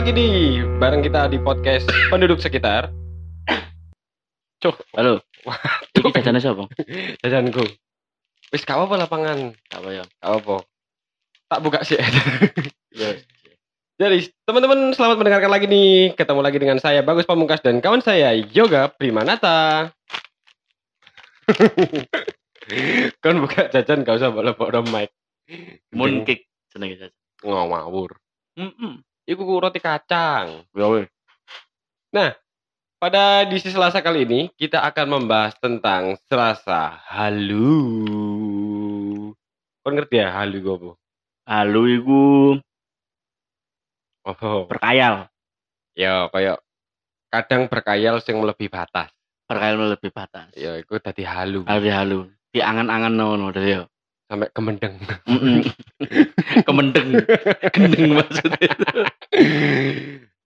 Lagi 0.00 0.16
nih 0.16 0.64
bareng 0.80 1.04
kita 1.04 1.28
di 1.28 1.36
podcast 1.36 1.84
penduduk 2.08 2.40
sekitar. 2.40 2.88
Cuk, 4.56 4.80
Halo. 4.96 5.20
Iki 5.92 6.16
jajane 6.16 6.40
sapa? 6.40 6.64
jajanku. 7.20 7.60
Wis 8.48 8.64
gak 8.64 8.80
apa 8.80 8.96
lapangan, 8.96 9.52
Apa 9.68 9.88
ya? 9.92 10.00
gak 10.24 10.32
apa. 10.40 10.64
Tak 11.52 11.60
buka 11.60 11.84
sih. 11.84 12.00
Ya. 12.96 13.12
Jadi 14.00 14.32
teman-teman 14.48 14.96
selamat 14.96 15.20
mendengarkan 15.20 15.52
lagi 15.52 15.68
nih. 15.68 16.16
Ketemu 16.16 16.40
lagi 16.48 16.56
dengan 16.56 16.80
saya 16.80 17.04
Bagus 17.04 17.28
Pamungkas 17.28 17.60
dan 17.60 17.84
kawan 17.84 18.00
saya 18.00 18.32
Yoga 18.56 18.88
Primanata. 18.88 19.92
kan 23.20 23.36
buka 23.36 23.68
jajan 23.68 24.00
gak 24.08 24.16
usah 24.16 24.32
bawa 24.32 24.56
bawa 24.56 24.80
mic. 24.80 25.12
Mooncake 25.92 26.48
jenenge 26.72 26.96
jajan. 26.96 27.12
ngawur. 27.44 28.16
Heeh. 28.56 29.04
Iku 29.30 29.62
roti 29.62 29.78
kacang. 29.78 30.66
Ya 30.74 30.86
weh. 30.90 31.06
Pada 33.00 33.46
edisi 33.46 33.70
Selasa 33.70 34.02
kali 34.02 34.26
ini 34.26 34.40
kita 34.58 34.82
akan 34.82 35.06
membahas 35.22 35.54
tentang 35.62 36.18
Selasa 36.26 36.98
halu. 37.08 37.72
Kau 39.80 39.88
ngerti 39.94 40.20
ya 40.20 40.34
halu 40.34 40.58
gue 40.60 40.74
apa? 40.76 40.90
Halo 41.48 41.82
iku 41.88 42.22
Oh, 44.20 44.68
berkayal. 44.68 45.32
ya 45.96 46.28
kayak 46.28 46.60
kadang 47.32 47.72
berkayal 47.72 48.20
sing 48.20 48.36
melebihi 48.36 48.68
batas. 48.68 49.08
Berkayal 49.48 49.96
lebih 49.96 50.12
batas. 50.12 50.52
Ya, 50.52 50.76
itu 50.76 50.92
tadi 51.00 51.24
halu 51.24 51.64
Halo 51.64 51.88
halo. 51.88 52.18
Di 52.52 52.60
angan-angan 52.60 53.16
ngono 53.16 53.48
deh 53.54 53.64
ya. 53.64 53.82
sampai 54.30 54.46
kemendeng. 54.54 54.94
Heeh. 55.26 55.66
Kemendeng. 56.68 57.18
Gendeng 57.74 58.14
maksudnya. 58.14 58.70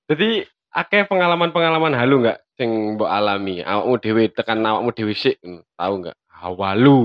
Jadi 0.05 0.45
akeh 0.75 1.09
pengalaman-pengalaman 1.09 1.97
halu 1.97 2.25
nggak 2.25 2.39
sing 2.61 2.97
mbok 2.97 3.09
alami? 3.09 3.65
Awakmu 3.65 3.95
dhewe 4.01 4.23
tekan 4.29 4.61
awakmu 4.61 4.93
dhewe 4.93 5.17
sik 5.17 5.41
tahu 5.77 5.95
nggak? 6.05 6.17
Hawalu 6.29 7.01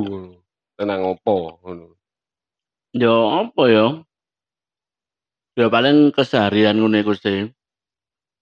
tenang 0.76 1.08
opo 1.08 1.60
ngono. 1.64 1.96
Ya 2.92 3.14
apa 3.46 3.64
ya? 3.72 3.88
Ya 5.56 5.68
paling 5.72 6.12
keseharian 6.12 6.76
ngono 6.80 7.00
iku 7.00 7.16
sih. 7.16 7.48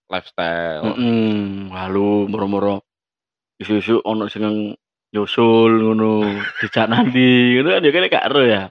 Lifestyle. 0.08 0.88
Heeh. 0.88 1.68
Halo 1.76 2.26
moro-moro. 2.26 2.82
Isu-isu 3.60 4.02
ono 4.06 4.30
sing 4.30 4.74
nyusul 5.14 5.72
ngono, 5.82 6.26
dijak 6.62 6.88
nanti 6.88 7.58
ngono 7.58 7.74
kan 7.74 7.86
ya 7.86 7.92
kene 7.92 8.08
gak 8.12 8.26
ero 8.30 8.42
ya. 8.46 8.64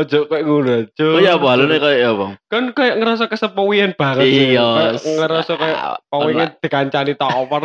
Ojo 0.00 0.18
kayak 0.32 0.44
ngono, 0.48 0.88
Cuk. 0.96 1.12
Oh 1.12 1.20
ya 1.20 1.36
apa 1.36 1.46
halune 1.52 1.76
kayak 1.76 1.98
ya 2.00 2.08
apa? 2.16 2.40
kan 2.48 2.72
kayak 2.72 2.96
ngerasa 3.04 3.28
kesepowian 3.28 3.92
banget 3.92 4.24
sih. 4.24 4.56
Iya, 4.56 4.96
ngerasa 4.96 5.52
kayak 5.60 5.80
pawingnya 6.08 6.56
dikancani 6.56 7.12
tower 7.20 7.60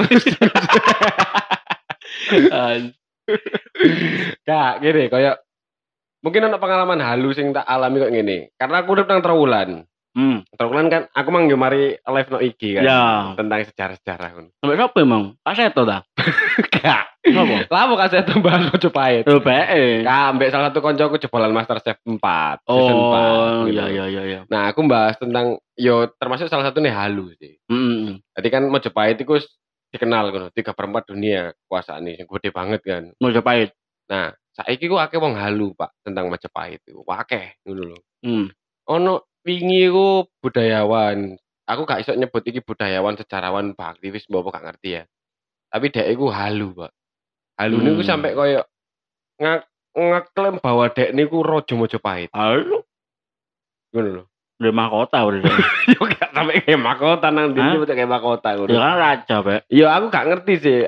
gak 4.45 4.71
gini 4.83 5.03
kayak 5.09 5.41
mungkin 6.21 6.45
ada 6.49 6.57
pengalaman 6.57 7.01
halus 7.01 7.37
yang 7.37 7.53
tak 7.53 7.65
alami 7.65 8.01
kayak 8.01 8.13
gini 8.13 8.37
karena 8.57 8.81
aku 8.81 8.89
udah 8.97 9.05
nang 9.05 9.21
Trawulan 9.21 9.69
Hmm, 10.15 10.47
Trawulan 10.55 10.87
kan 10.87 11.11
aku 11.11 11.27
mang 11.27 11.51
yo 11.51 11.59
mari 11.59 11.99
live 11.99 12.29
no 12.31 12.39
IG 12.39 12.79
kan 12.79 12.83
ya. 12.87 13.01
tentang 13.35 13.67
sejarah-sejarah 13.67 14.29
kan 14.31 14.45
Sampai 14.63 14.79
siapa 14.79 14.97
emang? 15.03 15.35
Kaseto 15.43 15.83
ta? 15.83 16.07
gak 16.71 17.03
Apa? 17.25 17.57
lah 17.67 17.83
mau 17.89 17.97
kasih 17.99 18.23
tambah 18.23 18.53
coba 18.79 18.95
pahit 18.95 19.27
Oh, 19.27 19.43
BE. 19.43 20.07
Kak, 20.07 20.23
ambek 20.31 20.53
salah 20.53 20.71
satu 20.71 20.79
koncoku 20.79 21.19
jebolan 21.19 21.51
Master 21.51 21.83
Chef 21.83 21.99
4 21.99 22.15
season 22.63 22.95
4 22.95 23.11
Oh, 23.11 23.65
iya 23.67 23.85
iya 23.91 24.05
iya 24.07 24.23
iya. 24.23 24.39
Nah, 24.47 24.71
aku 24.71 24.87
bahas 24.87 25.19
tentang 25.19 25.59
yo 25.75 26.07
termasuk 26.15 26.47
salah 26.47 26.63
satu 26.63 26.79
nih 26.79 26.95
halu 26.95 27.35
sih. 27.35 27.59
Heeh. 27.67 28.21
Tadi 28.31 28.47
kan 28.47 28.63
Majapahit 28.69 29.19
itu 29.19 29.35
dikenal 29.91 30.31
kan 30.31 30.41
tiga 30.55 30.71
perempat 30.71 31.09
dunia 31.09 31.51
kekuasaan 31.65 32.07
ini 32.07 32.23
gede 32.23 32.49
banget 32.55 32.79
kan. 32.87 33.03
Mau 33.19 33.33
Majapahit. 33.33 33.75
Nah, 34.07 34.29
saiki 34.53 34.85
ku 34.85 34.95
akeh 34.95 35.17
wong 35.17 35.33
halu, 35.35 35.73
Pak, 35.75 35.91
tentang 36.05 36.29
Majapahit 36.29 36.79
itu. 36.85 37.01
Akeh 37.03 37.57
ngono 37.65 37.89
lho. 37.91 37.99
Hmm. 38.21 38.47
Ono 38.85 39.34
wingi 39.45 39.87
ku 39.93 40.25
budayawan. 40.41 41.37
Aku 41.65 41.81
gak 41.85 42.05
iso 42.05 42.13
nyebut 42.13 42.45
iki 42.45 42.61
budayawan, 42.61 43.17
sejarawan, 43.17 43.73
pak 43.73 43.97
aktivis, 43.97 44.29
mbok 44.29 44.53
gak 44.53 44.65
ngerti 44.65 45.01
ya. 45.01 45.03
Tapi 45.69 45.89
dek 45.89 46.13
iku 46.13 46.29
halu, 46.29 46.77
Pak. 46.77 46.91
Halu 47.57 47.77
niku 47.81 48.01
Hmm. 48.05 48.09
sampai 48.09 48.31
koyo 48.37 48.61
ngak 49.41 49.65
ngeklaim 49.95 50.55
bahwa 50.61 50.85
dek 50.91 51.09
niku 51.15 51.41
raja 51.41 51.73
Majapahit. 51.73 52.29
Halo. 52.35 52.85
Ngono 53.95 54.09
lho. 54.11 54.23
Di 54.55 54.71
mahkota 54.71 55.19
udah. 55.25 55.41
Yo 55.91 55.99
gak 56.05 56.31
sampai 56.31 56.63
kayak 56.63 56.79
mahkota 56.79 57.27
nang 57.33 57.51
Hah? 57.57 57.75
ndi 57.75 57.91
kayak 57.91 58.11
mahkota 58.11 58.49
ngono. 58.55 58.69
ya 58.71 58.79
kan 58.79 58.95
raja, 58.95 59.35
Be. 59.41 59.55
Iya 59.67 59.87
aku 59.95 60.05
gak 60.13 60.27
ngerti 60.31 60.53
sih. 60.61 60.79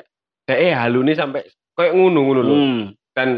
Dek 0.48 0.60
halu 0.78 1.00
nih 1.04 1.16
sampai 1.18 1.42
kayak 1.74 1.94
ngono 1.98 2.20
ngono 2.22 2.42
lho. 2.46 2.54
Hmm. 2.56 2.82
Dan 3.18 3.30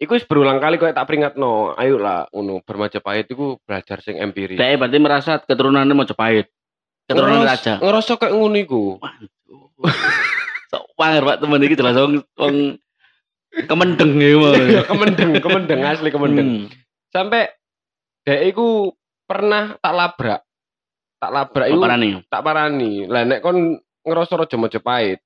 iku 0.00 0.16
berulang 0.24 0.58
kali 0.58 0.80
kayak 0.80 0.96
tak 0.96 1.06
peringatno. 1.06 1.76
Ayo 1.76 2.00
lah 2.00 2.26
ngono 2.32 2.64
bermajapahit 2.64 3.28
iku 3.28 3.60
belajar 3.68 4.00
sing 4.00 4.16
empiris. 4.16 4.56
Dek 4.56 4.80
berarti 4.80 4.98
merasa 4.98 5.32
keturunannya 5.44 5.92
Majapahit. 5.92 6.48
Keturunan 7.04 7.44
Ngeros- 7.44 7.50
raja. 7.52 7.74
Ngerasa 7.78 8.12
kayak 8.16 8.34
ngono 8.34 8.56
iku. 8.56 8.84
Sok 10.70 10.84
panger 10.96 11.22
Pak 11.26 11.38
temen 11.44 11.66
iki 11.66 11.76
jelas 11.76 11.98
wong 11.98 12.24
wong 12.38 12.56
kemendeng 13.68 14.12
ya 14.16 14.34
mah. 14.40 14.52
Ya 14.80 14.82
kemendeng, 14.88 15.30
kemendeng 15.38 15.80
asli 15.84 16.08
kemendeng. 16.08 16.48
Hmm. 16.48 16.66
Sampai 17.12 17.52
dek 18.24 18.40
iku 18.56 18.96
pernah 19.28 19.76
tak 19.78 19.94
labrak. 19.94 20.40
Tak 21.20 21.30
labrak 21.36 21.66
iku 21.68 21.82
Apa 21.84 22.00
nih? 22.00 22.12
tak 22.32 22.40
parani. 22.40 22.92
Lah 23.04 23.22
nek 23.28 23.44
kon 23.44 23.76
ngerasa 24.00 24.40
raja 24.40 24.56
Majapahit, 24.56 25.20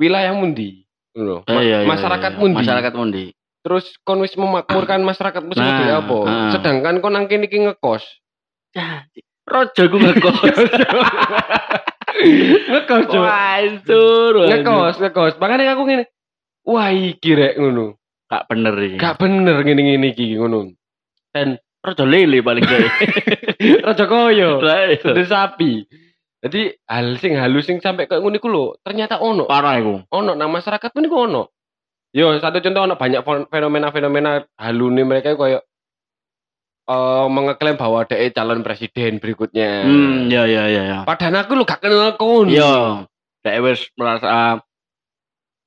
wilayah 0.00 0.32
mundi? 0.32 0.88
Ngono. 1.12 1.44
Eh, 1.44 1.60
iya, 1.60 1.84
iya, 1.84 1.88
masyarakat 1.90 2.32
iya. 2.32 2.38
mundi. 2.40 2.56
Masyarakat 2.56 2.92
mundi. 2.96 3.24
Terus 3.62 3.98
kon 4.06 4.22
wis 4.22 4.38
memakmurkan 4.38 5.02
masyarakat 5.02 5.42
Nah, 5.42 6.00
apa? 6.00 6.16
ah. 6.24 6.50
Sedangkan 6.54 7.02
kon 7.02 7.12
nang 7.12 7.26
kene 7.26 7.50
iki 7.50 7.58
ngekos. 7.62 8.04
Rojo 9.48 9.82
ku 9.88 9.96
ngekos. 9.98 10.40
ngekos, 12.70 13.12
itu. 13.82 14.02
Ngekos, 14.46 14.94
ngekos. 15.00 15.34
Makanya 15.40 15.74
aku 15.74 15.82
ngene. 15.88 16.04
Wah, 16.68 16.92
iki 16.92 17.32
rek 17.32 17.56
ngono. 17.56 17.96
Gak 18.28 18.44
bener 18.52 18.74
iki. 18.76 18.96
Gak 19.00 19.16
bener 19.16 19.56
ngene-ngene 19.64 20.06
iki 20.12 20.36
ngono. 20.36 20.68
Dan 21.32 21.56
Rojo 21.80 22.04
lele 22.04 22.44
paling 22.44 22.64
gak. 22.66 22.80
raja 23.86 24.04
koyo, 24.04 24.60
iya. 24.62 25.00
Sudah 25.00 25.26
sapi. 25.26 25.88
Jadi 26.38 26.70
hal 26.86 27.18
sing 27.18 27.34
halus 27.34 27.66
sing 27.66 27.82
sampai 27.82 28.06
kayak 28.06 28.22
ngono 28.22 28.38
iku 28.38 28.48
lho, 28.52 28.66
ternyata 28.86 29.18
ono. 29.18 29.50
Parah 29.50 29.80
iku. 29.80 30.06
Ono 30.12 30.38
nang 30.38 30.54
masyarakat 30.54 30.90
pun 30.94 31.02
iku 31.02 31.16
ono. 31.26 31.42
Yo, 32.16 32.32
satu 32.40 32.64
contoh 32.64 32.82
ono 32.88 32.94
banyak 32.96 33.20
fenomena-fenomena 33.52 34.40
halune 34.56 35.04
mereka 35.04 35.36
iku 35.36 35.44
kayak 35.44 35.62
eh 36.88 37.26
mengeklaim 37.28 37.76
bahwa 37.76 38.00
dia 38.08 38.32
calon 38.32 38.64
presiden 38.64 39.20
berikutnya. 39.20 39.84
Hmm, 39.84 40.32
ya 40.32 40.48
ya 40.48 40.64
ya 40.72 40.82
ya. 40.88 40.98
Padahal 41.04 41.44
aku 41.44 41.52
lu 41.52 41.68
gak 41.68 41.84
kenal 41.84 42.16
kon. 42.16 42.48
Yo, 42.48 43.04
dek 43.44 43.60
wis 43.60 43.92
merasa 44.00 44.64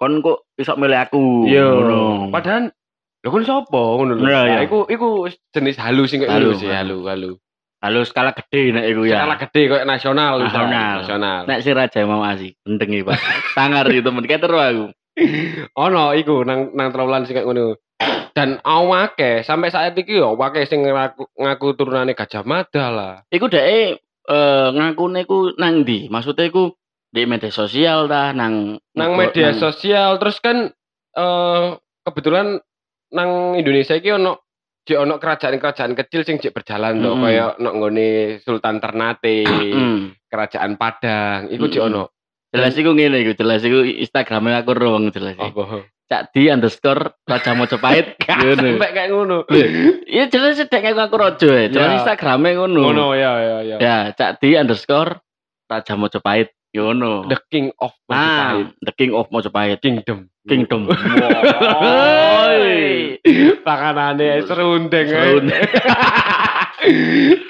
kon 0.01 0.25
kok 0.25 0.49
iso 0.57 0.73
milih 0.81 0.97
aku. 0.97 1.45
Yo. 1.45 1.67
Ngono. 1.77 2.33
Padahal 2.33 2.73
lho 3.21 3.29
kon 3.29 3.45
sapa 3.45 3.77
ngono 4.01 4.17
lho. 4.17 4.25
Iya, 4.25 4.33
Nah, 4.33 4.45
iya. 4.49 4.59
iku 4.65 4.89
iku 4.89 5.29
jenis 5.53 5.77
halus 5.77 6.09
sing 6.09 6.25
kayak 6.25 6.41
Halu, 6.41 6.57
ngono 6.57 6.61
sih, 6.65 6.69
halu, 6.73 6.97
halu. 7.05 7.31
Halo 7.85 8.01
skala 8.01 8.33
gede 8.33 8.73
nek 8.73 8.85
iku 8.89 9.05
ya. 9.05 9.21
Skala 9.21 9.35
gede 9.37 9.61
kayak 9.69 9.85
nasional. 9.85 10.41
Nasional. 10.41 10.95
nasional. 11.05 11.39
Nek 11.45 11.61
si 11.61 11.69
raja 11.69 12.01
mau 12.09 12.25
asih, 12.25 12.57
penting 12.65 13.05
Pak. 13.05 13.13
Sangar 13.53 13.85
itu 13.93 14.01
temen 14.01 14.25
keter 14.25 14.49
aku. 14.49 14.89
Ono 15.85 16.15
iku 16.15 16.43
nang 16.47 16.71
nang 16.75 16.89
trawulan 16.91 17.27
sing 17.27 17.39
ngono. 17.39 17.75
Dan 18.31 18.63
awake 18.63 19.43
sampai 19.43 19.69
saat 19.69 19.93
iki 19.99 20.15
yo 20.17 20.33
awake 20.33 20.63
sing 20.65 20.87
ngaku, 20.87 21.27
ngaku 21.35 21.67
turunane 21.75 22.15
Gajah 22.15 22.47
Mada 22.47 22.85
lah. 22.89 23.13
Iku 23.27 23.51
dek 23.51 23.65
eh 23.67 23.99
ngakune 24.71 25.27
ku 25.27 25.51
nang 25.59 25.83
ndi? 25.83 26.07
Maksudnya 26.07 26.47
iku 26.47 26.71
di 27.11 27.27
media 27.27 27.51
sosial 27.51 28.07
ta 28.07 28.31
nang 28.31 28.79
Nang 28.95 29.19
media 29.19 29.51
sosial 29.51 30.15
terus 30.15 30.39
kan 30.39 30.71
eh 31.11 31.67
kebetulan 32.07 32.55
nang 33.11 33.59
Indonesia 33.59 33.99
iki 33.99 34.15
ono 34.15 34.47
jek 34.81 34.97
ono 34.97 35.21
kerajaan-kerajaan 35.21 35.93
kecil 35.93 36.25
sing 36.25 36.41
jek 36.41 36.55
berjalan 36.55 37.03
to 37.03 37.13
Mm-mm. 37.13 37.21
kaya 37.21 37.45
nok 37.61 37.75
Sultan 38.41 38.81
Ternate, 38.81 39.45
Hmm. 39.45 40.15
Kerajaan 40.25 40.79
Padang, 40.79 41.51
iku 41.53 41.69
jek 41.69 41.83
Mm-mm. 41.85 41.91
ono. 41.93 42.03
Jelas 42.51 42.75
iku 42.75 42.91
ngene 42.91 43.23
iku, 43.23 43.31
jelas 43.33 43.63
iku 43.63 43.79
Instagramnya 43.81 44.61
aku 44.61 44.75
ruang 44.75 45.07
jelas. 45.09 45.39
iku. 45.39 45.63
Apa? 45.63 45.87
Cak 46.11 46.35
di 46.35 46.51
underscore 46.51 47.15
Raja 47.23 47.55
Mojopahit. 47.55 48.19
Sampai 48.27 48.91
kayak 48.91 49.15
ngono. 49.15 49.47
Iya 50.03 50.27
jelas 50.27 50.59
sedek 50.59 50.91
aku 50.91 50.99
aku 50.99 51.15
rojo 51.15 51.47
ya. 51.47 51.71
Jelas 51.71 51.87
Ya. 51.87 51.95
Instagramnya 52.03 52.51
ngono. 52.59 52.79
Ngono 52.83 53.05
ya 53.15 53.31
ya 53.39 53.57
ya. 53.63 53.75
Ya, 53.79 53.97
Cak 54.11 54.43
di 54.43 54.59
underscore 54.59 55.23
Raja 55.71 55.95
Mojopahit. 55.95 56.51
Ngono. 56.75 57.31
The 57.31 57.39
King 57.47 57.71
of 57.79 57.95
Ah, 58.07 58.55
Majapahit 58.59 58.67
The 58.83 58.91
King 58.95 59.11
of 59.15 59.27
Mojopahit. 59.31 59.79
Kingdom. 59.79 60.27
Kingdom. 60.43 60.91
Woi. 60.91 62.67
Pakanane 63.67 64.43
serundeng. 64.43 65.07
Serundeng. 65.07 65.63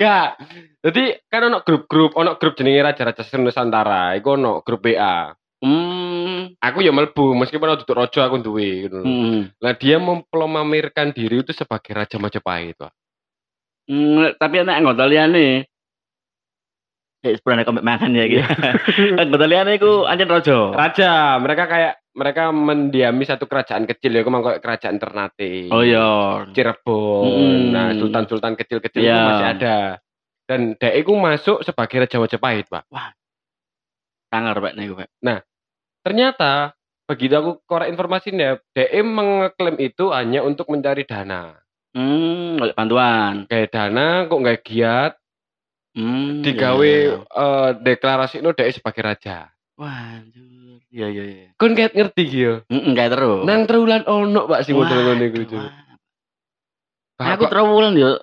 Gak. 0.01 0.29
Jadi 0.81 1.03
kan 1.31 1.41
ono 1.47 1.63
grup-grup, 1.63 2.17
ono 2.17 2.35
grup 2.35 2.53
jenenge 2.57 2.83
Raja-Raja 2.83 3.23
Nusantara, 3.37 4.17
iku 4.17 4.35
ono 4.35 4.59
grup 4.65 4.83
WA. 4.83 5.31
Hmm. 5.61 6.57
Aku 6.57 6.81
ya 6.81 6.89
mlebu 6.89 7.37
meskipun 7.37 7.69
aku 7.69 7.85
duduk 7.85 7.97
rojo 8.01 8.19
aku 8.25 8.41
duwe 8.41 8.89
gitu. 8.89 8.99
Hmm. 9.05 9.53
Lah 9.61 9.77
dia 9.77 10.01
memplomamirkan 10.01 11.13
diri 11.13 11.45
itu 11.45 11.53
sebagai 11.53 11.93
Raja 11.93 12.17
Majapahit, 12.17 12.81
Pak. 12.81 12.91
Hmm, 13.85 14.33
tapi 14.41 14.55
anak 14.61 14.81
anggota 14.81 15.05
liyane 15.05 15.69
Eh, 17.21 17.37
sebenarnya 17.37 17.69
kembali 17.69 17.85
makan 17.85 18.17
ya 18.17 18.25
gitu. 18.25 18.41
anggota 19.21 19.45
liyane 19.45 19.77
iku 19.77 20.09
anjen 20.09 20.25
rojo. 20.25 20.73
Raja, 20.73 21.37
mereka 21.37 21.69
kayak 21.69 22.00
mereka 22.11 22.51
mendiami 22.51 23.23
satu 23.23 23.47
kerajaan 23.47 23.87
kecil 23.87 24.11
ya, 24.11 24.21
kemang 24.21 24.43
kerajaan 24.59 24.99
Ternate. 24.99 25.71
Oh 25.71 25.79
iya. 25.79 26.43
Cirebon. 26.51 27.23
Mm. 27.23 27.63
Nah, 27.71 27.87
sultan-sultan 27.95 28.59
kecil-kecil 28.59 28.99
itu 28.99 29.07
Iya. 29.07 29.23
masih 29.23 29.47
ada. 29.47 29.77
Dan 30.43 30.75
dek 30.75 30.93
iku 30.99 31.15
masuk 31.15 31.63
sebagai 31.63 32.03
Raja 32.03 32.19
Majapahit, 32.19 32.67
Pak. 32.67 32.83
Sangar 34.27 34.55
Pak 34.59 34.75
niku, 34.75 34.99
Pak. 34.99 35.09
Ternyata 36.03 36.75
begitu 37.07 37.35
aku 37.35 37.51
korek 37.63 37.91
informasinya, 37.91 38.59
DM 38.71 39.07
mengeklaim 39.07 39.77
itu 39.79 40.11
hanya 40.11 40.43
untuk 40.43 40.67
mencari 40.67 41.03
dana. 41.03 41.55
Hmm, 41.91 42.55
golek 42.55 42.75
bantuan. 42.75 43.47
Kayak 43.47 43.71
dana 43.71 44.07
kok 44.27 44.39
nggak 44.39 44.61
giat, 44.63 45.11
Hmm. 45.91 46.39
digawe 46.39 46.79
iya, 46.87 47.19
iya. 47.19 47.27
eh, 47.27 47.69
deklarasi 47.83 48.39
itu 48.39 48.51
DM 48.55 48.71
sebagai 48.71 49.03
raja. 49.03 49.51
Wah, 49.75 50.19
anjir. 50.19 50.47
Iya 50.91 51.07
iya 51.07 51.23
iya. 51.23 51.47
Kon 51.55 51.71
kayak 51.71 51.95
ngerti 51.95 52.23
gitu. 52.27 52.55
Heeh, 52.67 52.91
kayak 52.91 53.11
terus. 53.15 53.47
Nang 53.47 53.63
terulan 53.63 54.03
ono 54.03 54.43
Pak 54.43 54.67
sing 54.67 54.75
model 54.75 54.99
ngono 54.99 55.23
iku. 55.23 55.39
Cuk. 55.47 55.63
Aku 57.15 57.43
terowulan 57.47 57.95
yo 57.95 58.19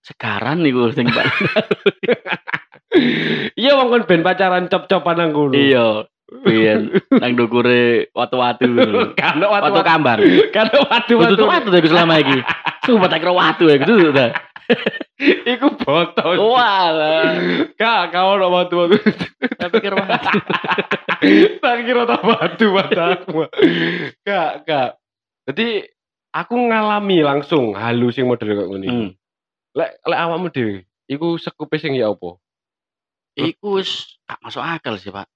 sekarang 0.00 0.64
niku 0.64 0.90
sing 0.92 1.06
Pak. 1.08 1.24
Iya 3.56 3.76
wong 3.76 3.92
kon 3.92 4.02
ben 4.08 4.24
pacaran 4.24 4.72
cop-copan 4.72 5.20
nang 5.20 5.30
kono. 5.36 5.52
Iya. 5.52 6.08
Biyen 6.26 6.88
nang 7.12 7.36
ndukure 7.36 8.08
watu-watu. 8.16 8.64
Kan 9.20 9.36
Watu 9.36 9.68
watu 9.68 9.80
kambar. 9.84 10.16
kan 10.48 10.66
watu 10.72 11.20
Watu 11.20 11.36
watu. 11.36 11.44
watu 11.44 11.76
iku 11.76 11.88
selama 11.92 12.16
iki. 12.24 12.40
Sumpah 12.88 13.12
tak 13.12 13.20
kira 13.20 13.36
watu 13.36 13.68
ya 13.68 13.76
gitu. 13.76 13.92
Iku 15.56 15.66
botol. 15.80 16.36
Walah. 16.42 17.40
Kak, 17.78 18.12
kau 18.12 18.36
ono 18.36 18.46
watu 18.52 18.74
watu. 18.84 18.96
Tapi 19.56 19.76
kira 19.80 19.96
watu. 19.96 20.38
tak 21.62 21.76
kira 21.86 22.02
tak 22.04 22.22
batu 22.22 22.66
mataku. 22.74 23.48
Kak, 24.26 24.52
kak. 24.68 24.90
Jadi 25.46 25.86
aku 26.34 26.54
ngalami 26.68 27.18
langsung 27.24 27.72
halu 27.72 28.12
sing 28.12 28.28
model 28.28 28.52
kok 28.52 28.68
ngene. 28.74 28.88
Hmm. 28.88 29.08
Lek 29.76 29.90
lek 30.04 30.20
awakmu 30.20 30.48
dhewe, 30.52 30.84
iku 31.08 31.36
sekupe 31.36 31.76
sing 31.76 31.96
ya 31.96 32.12
apa? 32.12 32.40
Iku 33.36 33.76
wis 33.76 34.16
gak 34.24 34.40
masuk 34.40 34.64
akal 34.64 34.96
sih, 34.96 35.12
Pak. 35.12 35.28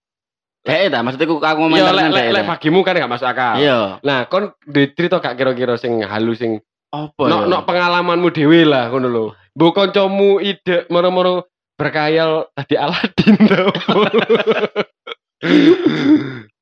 Dek 0.65 0.93
ta, 0.93 1.01
maksudnya 1.05 1.29
aku 1.29 1.37
aku 1.41 1.59
ngomong 1.69 2.13
lek 2.13 2.33
lek 2.37 2.45
bagimu 2.49 2.81
kan 2.81 2.97
gak 2.97 3.13
masuk 3.13 3.29
akal. 3.29 3.61
Iya. 3.61 4.01
Nah, 4.01 4.29
kon 4.29 4.57
dicerita 4.65 5.21
gak 5.21 5.37
kira-kira 5.37 5.77
sing 5.77 6.01
halu 6.05 6.33
sing 6.33 6.65
Apa 6.91 7.23
nok 7.23 7.43
ya? 7.47 7.51
nok 7.55 7.63
pengalamanmu 7.71 8.29
dhewe 8.35 8.67
lah 8.67 8.91
ngono 8.91 9.07
lho. 9.07 9.25
Mbok 9.55 9.73
kancamu 9.75 10.43
ide 10.43 10.87
moro-moro 10.91 11.47
berkayal 11.79 12.51
tadi 12.55 12.75
Aladin 12.75 13.35
ta 13.51 13.59
opo? 13.71 13.99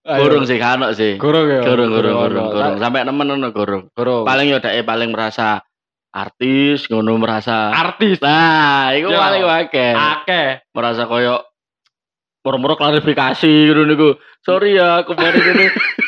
Ayo. 0.08 0.20
Gorong 0.24 0.44
sih 0.48 0.56
kan 0.56 0.80
sih. 0.96 1.20
Gorong 1.20 1.48
ya. 1.48 1.60
Gorong 1.64 1.90
gorong 1.92 2.16
gorong 2.16 2.46
gorong 2.48 2.76
sampai 2.80 3.04
nemen 3.04 3.28
ngono 3.28 3.48
gorong. 3.52 3.82
Gorong. 3.92 4.24
Paling 4.24 4.46
yo 4.48 4.58
dek 4.60 4.84
paling 4.84 5.12
merasa 5.12 5.60
artis 6.08 6.88
ngono 6.88 7.12
merasa 7.20 7.72
artis 7.72 8.16
Nah, 8.24 8.96
Ya. 8.96 9.12
paling 9.20 9.42
akeh. 9.44 9.92
akeh. 9.92 10.48
Merasa 10.72 11.04
koyo 11.04 11.44
moro-moro 12.40 12.76
klarifikasi 12.76 13.52
ngono 13.68 13.84
niku. 13.84 14.08
Sorry 14.40 14.80
ya, 14.80 15.04
kemarin 15.04 15.44
ini 15.44 15.66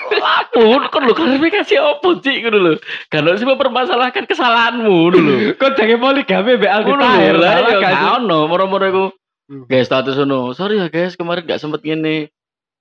lapun 0.51 0.83
kan 0.91 1.03
lu 1.07 1.15
klarifikasi 1.15 1.75
opo 1.79 2.19
sih 2.21 2.43
ngono 2.43 2.59
lho. 2.59 2.73
Kan 3.07 3.25
harus 3.25 3.43
mempermasalahkan 3.43 4.27
kesalahanmu 4.27 4.91
ngono 5.09 5.19
lho. 5.19 5.35
Kok 5.55 5.71
jange 5.75 5.97
poligami 5.97 6.59
mbek 6.59 6.71
Aldi 6.71 6.93
Tahir 6.95 7.35
lho, 7.37 7.43
lah 7.43 7.53
salah 7.55 7.71
ya 7.71 7.79
gak 7.79 7.95
sih? 7.95 8.09
ono 8.19 8.39
moro-moro 8.47 8.87
iku. 8.87 9.05
Hmm. 9.51 9.65
Guys, 9.67 9.87
status 9.87 10.15
ngono. 10.15 10.55
Sorry 10.55 10.79
ya 10.79 10.87
guys, 10.87 11.15
kemarin 11.15 11.47
gak 11.47 11.59
sempet 11.59 11.83
ngene. 11.83 12.31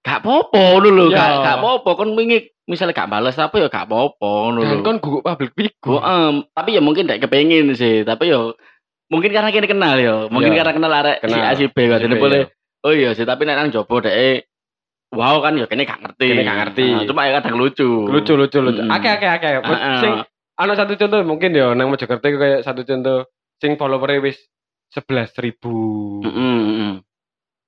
Gak 0.01 0.21
ngono 0.25 0.89
lho, 0.89 1.05
Ya. 1.09 1.17
gak 1.17 1.29
gak 1.43 1.55
apa-apa 1.59 1.89
kon 1.93 2.13
wingi 2.15 2.39
misalnya 2.65 2.93
gak 2.93 3.09
balas 3.09 3.35
apa 3.35 3.55
ya 3.57 3.67
gak 3.67 3.89
apa-apa 3.89 4.29
ngono 4.49 4.59
Kan 4.61 4.77
lho. 4.77 4.85
kon 4.85 4.97
guguk 4.97 5.23
public 5.25 5.51
figure. 5.57 5.99
em, 5.99 6.45
tapi 6.53 6.77
ya 6.77 6.81
mungkin 6.81 7.09
gak 7.09 7.21
kepengin 7.21 7.73
sih, 7.73 8.01
tapi 8.03 8.29
yo 8.29 8.53
mungkin 9.09 9.33
karena 9.33 9.49
kini 9.49 9.65
kenal 9.65 9.97
yo, 9.97 10.29
mungkin 10.29 10.53
Ya. 10.53 10.61
karena 10.61 10.73
kenal 10.77 10.93
arek 10.93 11.17
si. 11.25 11.33
A 11.33 11.51
si 11.53 11.65
B 11.65 11.77
kan 11.85 12.05
boleh. 12.05 12.49
Oh 12.79 12.95
iya 12.95 13.11
sih, 13.11 13.27
tapi 13.27 13.43
nek 13.43 13.57
nang 13.59 13.69
jopo 13.75 13.99
dek 13.99 14.47
wow 15.13 15.41
kan 15.41 15.57
yo 15.57 15.65
kene 15.65 15.85
gak 15.85 16.01
ngerti. 16.01 16.27
Kene 16.33 16.43
gak 16.45 16.57
ngerti. 16.65 16.85
Nah, 16.93 17.03
cuma 17.09 17.21
ya 17.27 17.41
kadang 17.41 17.57
lucu. 17.57 17.89
Lucu 18.07 18.33
lucu 18.37 18.57
lucu. 18.61 18.81
Mm. 18.81 18.91
Akeh 18.93 19.11
akeh. 19.15 19.51
Heeh. 19.63 19.97
Sing 20.01 20.13
ana 20.59 20.73
satu 20.75 20.93
contoh 20.99 21.19
mungkin 21.23 21.55
ya 21.55 21.71
nang 21.73 21.89
Mojokerto 21.89 22.25
kayak 22.27 22.61
satu 22.67 22.83
contoh 22.83 23.25
sing 23.59 23.75
follower 23.79 24.21
wis 24.21 24.37
11.000. 24.93 25.61
Heeh, 26.25 26.57
heeh. 26.65 26.93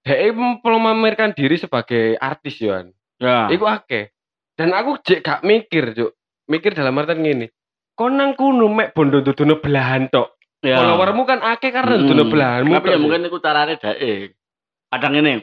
Dia 0.01 0.33
memamerkan 0.33 1.37
diri 1.37 1.61
sebagai 1.61 2.17
artis 2.17 2.57
Yohan. 2.57 2.89
Ya. 3.21 3.45
Iku 3.53 3.69
akeh. 3.69 4.09
Dan 4.57 4.73
aku 4.73 4.97
jek 5.05 5.21
gak 5.21 5.45
mikir, 5.45 5.93
Cuk. 5.93 6.17
Mikir 6.49 6.73
dalam 6.73 6.97
artian 6.97 7.21
ngene. 7.21 7.53
Kon 7.93 8.17
nang 8.17 8.33
kuno 8.33 8.65
mek 8.65 8.97
bondo 8.97 9.21
dudono 9.21 9.61
belahan 9.61 10.09
tok. 10.09 10.41
Ya. 10.65 10.81
Followermu 10.81 11.21
kan 11.29 11.39
akeh 11.45 11.69
karena 11.69 11.97
Mm. 11.97 12.01
dudono 12.05 12.23
belahanmu. 12.33 12.73
Tapi 12.81 12.89
ya 12.89 12.97
mungkin 12.97 13.29
iku 13.29 13.37
carane 13.37 13.77
dek. 13.77 14.33
Kadang 14.89 15.13
ini 15.21 15.37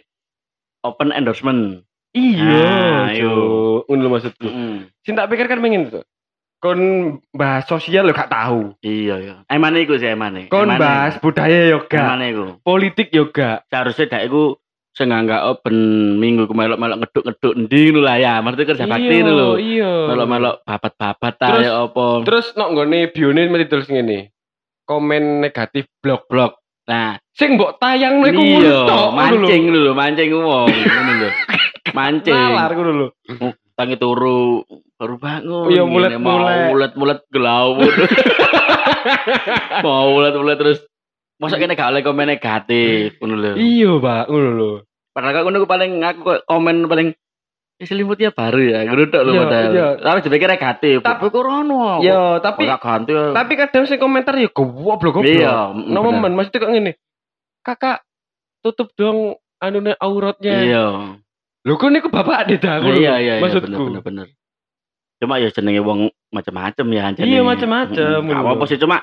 open 0.82 1.14
endorsement. 1.14 1.86
Iya, 2.12 2.48
Ah, 2.48 3.06
Cuk. 3.12 3.84
Ngono 3.88 4.00
lho 4.00 4.08
maksudku. 4.10 4.48
Sing 5.02 5.12
tak 5.12 5.28
pikir 5.28 5.46
kan 5.46 5.60
pengen 5.60 5.88
tuh. 5.88 6.04
Kon 6.58 6.80
bahas 7.30 7.64
sosial 7.64 8.02
lo 8.02 8.12
gak 8.12 8.28
tahu. 8.28 8.74
Iya 8.82 9.14
ya. 9.20 9.34
Emane 9.46 9.86
iku 9.86 9.94
sih 9.94 10.10
emane. 10.10 10.50
Kon 10.50 10.66
Emane. 10.66 10.80
bahas 10.80 11.14
budaya 11.18 11.70
yo 11.70 11.86
gak. 11.86 12.02
Emane 12.02 12.26
iku. 12.32 12.44
Politik 12.60 13.14
yo 13.14 13.30
gak. 13.30 13.68
Seharusnya 13.68 14.10
dek 14.10 14.26
iku 14.26 14.58
sing 14.90 15.14
nggak 15.14 15.46
open 15.46 15.76
minggu 16.18 16.50
ku 16.50 16.58
melok-melok 16.58 17.06
ngeduk-ngeduk 17.06 17.54
endi 17.54 17.80
ngono 17.88 18.00
lah 18.02 18.16
ya. 18.18 18.34
Maksudnya 18.42 18.66
kerja 18.74 18.84
bakti 18.90 19.14
ngono 19.22 19.32
lho. 19.32 19.50
Iya. 19.56 19.92
Melok-melok 20.10 20.54
babat-babat 20.66 21.34
ta 21.38 21.46
Terus- 21.54 21.62
ya 21.62 21.72
apa. 21.78 22.06
Terus 22.26 22.46
nok 22.58 22.68
nggone 22.74 22.98
bione 23.14 23.40
mesti 23.46 23.66
tulis 23.70 23.86
ngene. 23.86 24.18
Komen 24.82 25.38
negatif 25.38 25.86
blog. 26.02 26.26
Nah, 26.88 27.20
Sing 27.36 27.54
mbok 27.54 27.76
tayang 27.76 28.24
iku 28.24 28.40
iya, 28.40 28.82
ngono 28.82 29.12
mancing 29.14 29.62
lho, 29.70 29.92
mancing 29.92 30.28
wong 30.34 30.66
ngono 30.72 31.12
lho. 31.22 31.30
Mancing. 31.96 32.34
Nalar 32.34 32.72
ngono 32.74 32.92
lho. 32.96 33.08
Tangi 33.76 33.94
turu 33.94 34.64
baru 34.98 35.14
bangun. 35.20 35.70
Iya, 35.70 35.86
ngene, 35.86 35.92
mulet-mulet. 36.18 36.68
Mulet-mulet 36.74 37.20
gelawut. 37.30 37.92
mau 39.86 40.10
mulet-mulet 40.18 40.58
terus 40.64 40.80
Masa 41.38 41.54
kene 41.54 41.78
gak 41.78 41.94
oleh 41.94 42.02
komen 42.02 42.26
negatif 42.26 43.14
ngono 43.22 43.38
lho. 43.38 43.52
Iya, 43.54 43.92
Pak, 44.02 44.24
ngono 44.26 44.50
lho. 44.58 44.70
Padahal 45.14 45.32
kok 45.38 45.44
ngono 45.46 45.58
paling 45.68 45.92
aku 46.02 46.20
komen 46.48 46.76
paling 46.90 47.08
"Eh, 47.14 47.18
selimutnya 47.80 48.30
baru 48.30 48.58
ya, 48.58 48.78
ngono 48.84 49.06
tok 49.06 49.22
lho 49.22 49.30
Iya, 49.30 49.40
padahal. 49.40 49.70
iya. 49.70 49.88
Tapi 49.96 50.18
negatif. 50.50 50.96
Tap- 50.98 51.22
Tapi. 51.22 52.02
Iya, 52.02 52.22
tapi 52.38 52.62
Ora 52.64 52.76
ganti. 52.76 53.12
ya. 53.14 53.24
tapi 53.30 53.52
kadang 53.54 53.84
sing 53.86 53.98
komentar 53.98 54.34
ya 54.34 54.50
goblok 54.50 54.98
goblok. 55.14 55.30
Iya, 55.30 55.70
bener. 56.10 56.18
men 56.18 56.34
maksudnya 56.34 56.58
kok 56.58 56.72
ngene. 56.72 56.92
Kakak 57.62 58.02
tutup 58.60 58.90
dong 58.92 59.18
anune 59.56 59.94
auratnya. 59.96 60.54
Iya. 60.58 60.86
Lho 61.62 61.74
kok 61.74 61.88
niku 61.88 62.08
bapak 62.08 62.46
deh 62.46 62.58
dah 62.58 62.82
Iya, 62.82 62.90
iya, 62.90 63.14
iya, 63.16 63.34
maksudku. 63.38 63.70
bener, 63.70 64.02
bener. 64.02 64.26
Cuma 65.18 65.38
ya 65.38 65.46
jenenge 65.48 65.78
wong 65.78 66.00
macam-macam 66.28 66.86
ya 66.88 67.02
anjene. 67.04 67.26
Iya, 67.28 67.42
macem-macem, 67.42 68.20
Heeh. 68.20 68.30
Gak 68.32 68.42
apa-apa 68.42 68.64
sih 68.66 68.78
cuma 68.78 69.02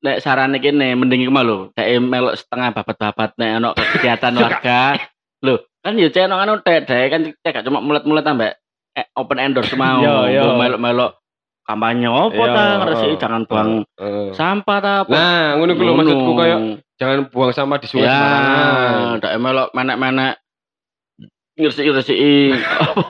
nek 0.00 0.20
sarane 0.20 0.60
kene 0.60 0.92
mending 0.92 1.24
iku 1.24 1.40
lho, 1.40 1.72
dek 1.72 1.88
melok 1.98 2.36
setengah 2.36 2.68
babat-babat 2.74 3.32
nek 3.36 3.50
ono 3.58 3.70
kegiatan 3.72 4.32
warga. 4.42 5.00
Lho, 5.40 5.56
kan 5.84 5.94
ya 5.94 6.08
cek 6.08 6.26
anu 6.26 6.56
dek 6.58 6.88
dek 6.88 7.06
kan 7.12 7.20
cek 7.44 7.52
gak 7.52 7.64
cuma 7.68 7.78
mulet-mulet 7.78 8.24
ambek 8.24 8.56
eh, 8.96 9.04
open 9.14 9.36
endorse 9.36 9.76
mau. 9.80 10.00
Melok-melok 10.00 11.20
kampanye 11.64 12.08
opo 12.08 12.42
ta 12.44 12.64
ngresi 12.78 13.16
jangan 13.16 13.44
buang 13.44 13.70
Heeh. 13.96 14.32
sampah 14.32 14.78
ta 14.80 14.92
apa. 15.04 15.12
Nah, 15.12 15.56
ngono 15.56 15.72
ku 15.72 15.80
lho 15.80 15.92
Ngono. 15.92 16.00
maksudku 16.02 16.32
kayak 16.36 16.58
jangan 16.96 17.18
buang 17.28 17.52
sampah 17.52 17.76
di 17.80 17.86
sungai 17.88 18.04
ya, 18.04 18.12
sembarangan. 18.12 19.16
dek 19.20 19.32
melok 19.40 19.68
menek-menek 19.72 20.34
ngresiki-ngresiki 21.54 22.34
apa 22.84 23.04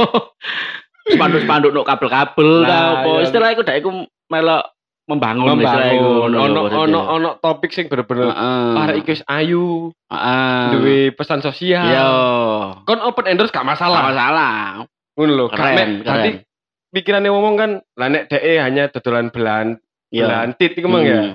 spanduk-spanduk 1.09 1.71
nuk 1.73 1.87
kabel-kabel 1.87 2.51
ta 2.63 2.69
Nah, 2.69 2.87
apa 3.01 3.09
iya. 3.11 3.23
istilah 3.27 3.49
iku 3.51 3.63
dek 3.63 3.79
iku 3.79 3.91
melok 4.29 4.63
membangun, 5.05 5.61
Membangun 5.61 6.01
ngono 6.01 6.37
ono 6.39 6.49
lho 6.49 6.61
maksudnya. 6.65 6.81
ono 6.81 7.01
ono 7.07 7.29
topik 7.37 7.71
sing 7.71 7.87
bener-bener 7.87 8.33
iki 8.97 9.13
wis 9.13 9.23
ayu, 9.27 9.93
Heeh. 10.09 10.65
duwe 10.73 10.99
pesan 11.13 11.41
sosial. 11.41 11.85
Iya. 11.85 12.09
Kon 12.83 13.01
open 13.01 13.29
endorse 13.29 13.53
gak 13.53 13.69
Salah 13.75 14.01
masalah. 14.01 14.03
masalah. 14.09 14.55
Ngono 15.15 15.31
lho, 15.31 15.45
gak 15.47 15.59
Keren, 15.61 15.91
berarti 16.01 16.31
pikirannya 16.89 17.29
ngomong 17.29 17.55
kan 17.55 17.71
lah 17.95 18.09
nek 18.09 18.27
dhek 18.29 18.43
hanya 18.57 18.89
dodolan 18.89 19.29
belan 19.29 19.67
Iya. 20.09 20.25
belan 20.25 20.49
tit 20.57 20.73
iku 20.73 20.89
mang 20.89 21.05
ya. 21.05 21.21
Hmm. 21.21 21.35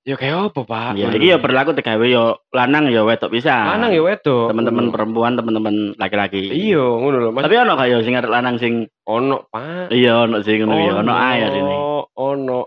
Ya 0.00 0.16
kayak 0.16 0.48
apa, 0.50 0.60
Pak? 0.64 0.92
Ya 0.96 1.12
iki 1.12 1.28
ya 1.28 1.36
berlaku 1.36 1.76
tegawe 1.76 2.00
yo 2.02 2.40
lanang 2.52 2.88
yo 2.88 3.04
wedok 3.04 3.28
bisa. 3.28 3.52
lanang 3.68 3.92
ya 3.92 4.00
wedok. 4.00 4.48
teman-teman 4.48 4.88
perempuan, 4.88 5.36
teman-teman 5.36 5.92
laki-laki. 5.94 6.48
Iya, 6.48 6.80
ngono 6.80 7.16
lho. 7.20 7.30
Mas 7.30 7.44
Tapi 7.44 7.60
ono 7.60 7.76
gak 7.76 7.88
yo 7.88 7.98
sing 8.00 8.16
arek 8.16 8.32
lanang 8.32 8.56
sing 8.56 8.88
ono, 9.04 9.44
Pak. 9.48 9.92
iya 9.92 10.24
ono 10.24 10.40
sing 10.40 10.64
ngono 10.64 10.80
ya, 10.80 10.92
ono 11.00 11.12
ae 11.12 11.36
ya 11.38 11.48
ini. 11.52 11.74
Ono. 12.16 12.60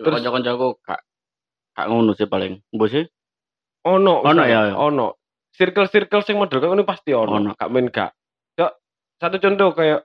Terus 0.00 0.14
kanca-kancaku 0.18 0.68
gak 0.80 1.00
gak 1.76 1.86
ngono 1.88 2.12
sih 2.12 2.26
paling. 2.26 2.58
Mbok 2.72 2.88
sih? 2.88 3.04
Ono. 3.84 4.20
Ono 4.20 4.42
Ustaz. 4.42 4.50
ya? 4.50 4.60
Ono. 4.74 5.06
Circle-circle 5.50 6.22
sing 6.24 6.36
model 6.36 6.60
ngono 6.60 6.84
pasti 6.84 7.12
ono. 7.12 7.36
Ono. 7.36 7.50
Gak 7.54 7.70
main 7.70 7.88
gak. 7.88 8.10
Cok, 8.56 8.72
satu 9.16 9.36
contoh 9.38 9.72
kayak 9.72 10.00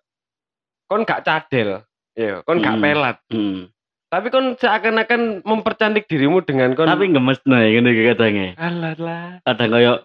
kon 0.85 1.03
gak 1.03 1.23
cadel. 1.23 1.83
Iya, 2.15 2.43
kon 2.43 2.59
gak 2.59 2.75
Hmm. 2.77 2.83
pelat. 2.83 3.17
Hmm. 3.27 3.67
Tapi 4.05 4.27
kon 4.29 4.55
seakan-akan 4.55 5.43
mempercantik 5.43 6.07
dirimu 6.07 6.39
dengan 6.41 6.71
kon 6.71 6.87
Tapi 6.87 7.11
gemes 7.11 7.41
no 7.43 7.55
ya 7.55 7.67
ngene 7.67 7.89
iki 7.91 8.03
kadangnya. 8.13 8.47
Alah 8.55 8.95
lah. 8.95 9.27
Kadang 9.43 9.71
koyo. 9.71 9.95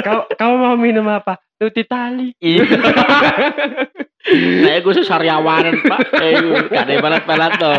Kau 0.00 0.26
kau 0.34 0.52
mau 0.56 0.74
minum 0.74 1.06
apa? 1.06 1.38
Tuti 1.54 1.84
tali. 1.84 2.34
Iya. 4.24 4.64
Nek 4.64 4.76
gue 4.84 4.92
sih 4.96 5.04
sariawanan, 5.04 5.84
Pak. 5.84 6.00
Eh, 6.16 6.32
gak 6.72 6.84
ada 6.88 6.94
pelat-pelat 6.96 7.52
to. 7.60 7.74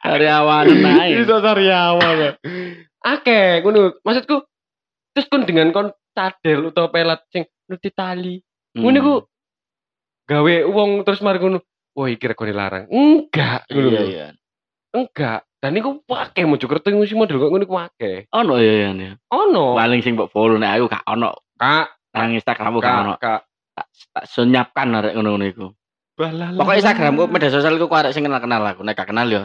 Sariawanan 0.00 0.78
ae. 1.04 1.20
Iso 1.20 1.36
sariawan. 1.42 2.40
Akeh 3.04 3.60
ngono. 3.60 4.00
Maksudku 4.00 4.46
terus 5.12 5.28
kon 5.28 5.44
dengan 5.44 5.70
kon 5.76 5.92
cadel 6.16 6.72
utawa 6.72 6.88
pelat 6.88 7.20
sing 7.28 7.44
nuti 7.68 7.92
tali. 7.92 8.40
Hmm. 8.72 8.82
Ngono 8.88 8.96
iku 8.96 9.14
gawe 10.26 10.54
wong 10.72 10.90
terus 11.04 11.20
mari 11.20 11.38
ngono. 11.38 11.60
Wah, 11.96 12.08
iki 12.12 12.28
regane 12.28 12.52
larang. 12.52 12.84
Enggak, 12.92 13.68
ngono 13.72 13.88
Iya 13.88 14.02
iya. 14.04 14.26
Enggak. 14.96 15.44
Dan 15.56 15.76
iku 15.80 16.04
akeh 16.08 16.44
Mojokerto 16.44 16.92
sing 17.04 17.18
model 17.18 17.40
kok 17.40 17.50
ngono 17.52 17.64
iku 17.64 17.76
akeh. 17.76 18.16
Ono 18.32 18.54
ya 18.60 18.92
ya. 18.92 19.12
Ono. 19.28 19.76
Paling 19.76 20.00
sing 20.00 20.16
mbok 20.16 20.32
follow 20.32 20.56
nek 20.56 20.80
aku 20.80 20.86
gak 20.88 21.04
ono. 21.04 21.36
Kak, 21.56 21.88
Nang 22.12 22.36
Instagramku 22.36 22.80
gak 22.84 22.96
ono. 23.00 23.12
kak, 23.16 23.48
Tak 23.76 24.24
senyapkan 24.24 24.88
arek 24.96 25.12
ngono-ngono 25.12 25.44
iku. 25.44 25.66
Balah. 26.16 26.56
Pokoknya 26.56 26.80
Instagramku 26.80 27.28
media 27.28 27.52
sosialku 27.52 27.84
ku 27.86 27.94
arek 27.94 28.16
sing 28.16 28.24
kenal-kenal 28.24 28.64
aku. 28.64 28.80
Nek 28.80 28.96
gak 28.96 29.12
kenal 29.12 29.28
yo 29.28 29.44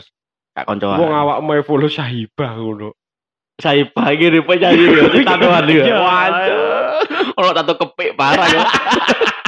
gak 0.55 0.63
koncoan. 0.63 0.95
Wong 0.99 1.11
awakmu 1.11 1.59
e 1.59 1.61
follow 1.67 1.91
Syahibah 1.91 2.55
ngono. 2.55 2.95
saya 3.61 3.85
pagi 3.85 4.25
nih 4.33 4.41
penyanyi 4.41 4.85
yo 4.89 5.05
tatoan. 5.27 5.67
Iya. 5.69 5.99
Waduh. 5.99 7.35
Ono 7.37 7.49
tato 7.53 7.73
kepik 7.77 8.15
parah 8.17 8.47
ya. 8.49 8.63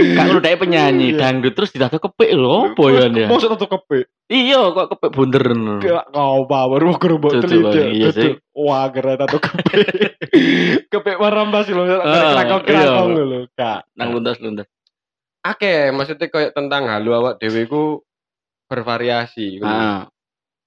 Kak 0.00 0.26
lu 0.32 0.38
dek 0.40 0.56
penyanyi 0.56 1.12
Iya. 1.12 1.18
dangdut 1.20 1.52
terus 1.52 1.70
ditato 1.70 2.00
kepik 2.00 2.32
lho 2.32 2.72
opo 2.72 2.88
ya 2.88 3.06
dia? 3.12 3.28
Mosok 3.28 3.54
tato 3.54 3.66
kepek. 3.68 4.08
Iya 4.32 4.72
kok 4.72 4.96
kepik 4.96 5.10
bunder. 5.12 5.44
Gak 5.84 6.04
kau 6.10 6.48
power 6.48 6.80
mau 6.80 6.96
kerubuk. 6.96 7.36
Iya 7.44 8.08
sih. 8.10 8.32
Wah, 8.56 8.88
keren 8.88 9.20
tato 9.20 9.36
kepek. 9.36 9.86
kepek 10.92 11.16
marambas 11.20 11.68
lho, 11.68 11.84
Ah, 12.00 12.44
iya. 12.64 12.90
lho, 13.06 13.38
Kak. 13.52 13.88
Nang 13.94 14.16
luntas-luntas. 14.16 14.66
Akeh, 15.40 15.88
maksudnya 15.92 16.28
kayak 16.28 16.52
tentang 16.52 16.84
halu 16.88 17.16
awak 17.16 17.40
dhewe 17.40 17.64
ku 17.64 18.04
bervariasi 18.68 19.60
ngono. 19.60 19.72
Ah, 19.72 20.00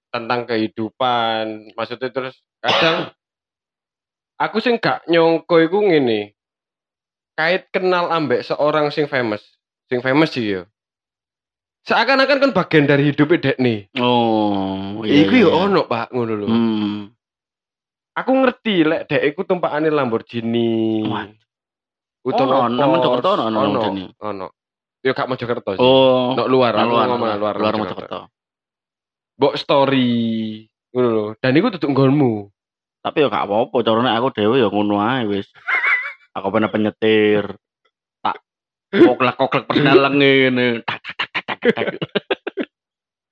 tentang 0.09 0.49
kehidupan. 0.49 1.73
Maksudnya 1.77 2.09
terus 2.09 2.35
kadang 2.57 3.13
aku 4.35 4.57
sing 4.59 4.81
gak 4.81 5.05
nyongko 5.07 5.61
iku 5.61 5.77
ngene. 5.81 6.33
Kait 7.33 7.65
kenal 7.73 8.13
ambek 8.13 8.45
seorang 8.45 8.93
sing 8.93 9.09
famous. 9.09 9.41
Sing 9.89 10.05
famous 10.05 10.29
sih 10.33 10.53
yo. 10.59 10.61
Seakan-akan 11.83 12.39
kan 12.39 12.51
bagian 12.55 12.87
dari 12.87 13.11
hidupnya 13.11 13.51
dek 13.51 13.57
nih. 13.59 13.91
oh, 13.99 15.03
Iku 15.03 15.35
yo 15.35 15.49
iya. 15.51 15.67
ono, 15.67 15.81
Pak, 15.83 16.15
ngono 16.15 16.33
lho. 16.39 16.47
Hmm. 16.47 16.99
Aku 18.15 18.31
ngerti 18.39 18.87
lek 18.87 19.01
dek 19.09 19.23
iku 19.33 19.43
tumpakane 19.43 19.91
Lamborghini. 19.91 21.03
Wah. 21.09 21.27
Utawa 22.23 22.71
Ono, 22.71 22.79
nang 22.79 22.89
Mojokerto 22.95 23.35
ono, 23.35 23.43
ono. 23.51 23.79
Ono. 24.15 24.45
Yo 25.03 25.11
gak 25.11 25.27
Mojokerto 25.27 25.75
sih. 25.75 25.83
Oh, 25.83 26.31
Nok 26.39 26.47
luar, 26.47 26.71
aku 26.79 26.95
luar, 26.95 27.05
ngomong 27.11 27.27
luar, 27.27 27.37
luar, 27.41 27.55
luar 27.59 27.73
Mojokerto. 27.75 28.31
Mojokerto. 28.31 28.31
Mbok 29.35 29.53
story 29.59 30.07
ngono 30.95 31.07
lho. 31.11 31.25
Dan 31.43 31.57
iku 31.59 31.67
tutuk 31.75 31.91
nggonmu. 31.91 32.47
Tapi 33.03 33.17
yo 33.19 33.27
gak 33.27 33.43
apa-apa, 33.43 33.77
carane 33.83 34.15
aku 34.15 34.31
dhewe 34.31 34.55
yo 34.63 34.71
ngono 34.71 35.03
ae 35.03 35.27
wis. 35.27 35.51
Aku 36.33 36.47
pernah 36.49 36.67
penyetir. 36.67 37.45
Tak 38.19 38.37
koklek-koklek 38.89 39.65
persenelang 39.65 40.17
ngene. 40.17 40.81
Tak 40.81 40.97
tak 40.99 41.15
tak 41.15 41.29
tak 41.31 41.43
tak. 41.45 41.59
tak. 41.73 41.85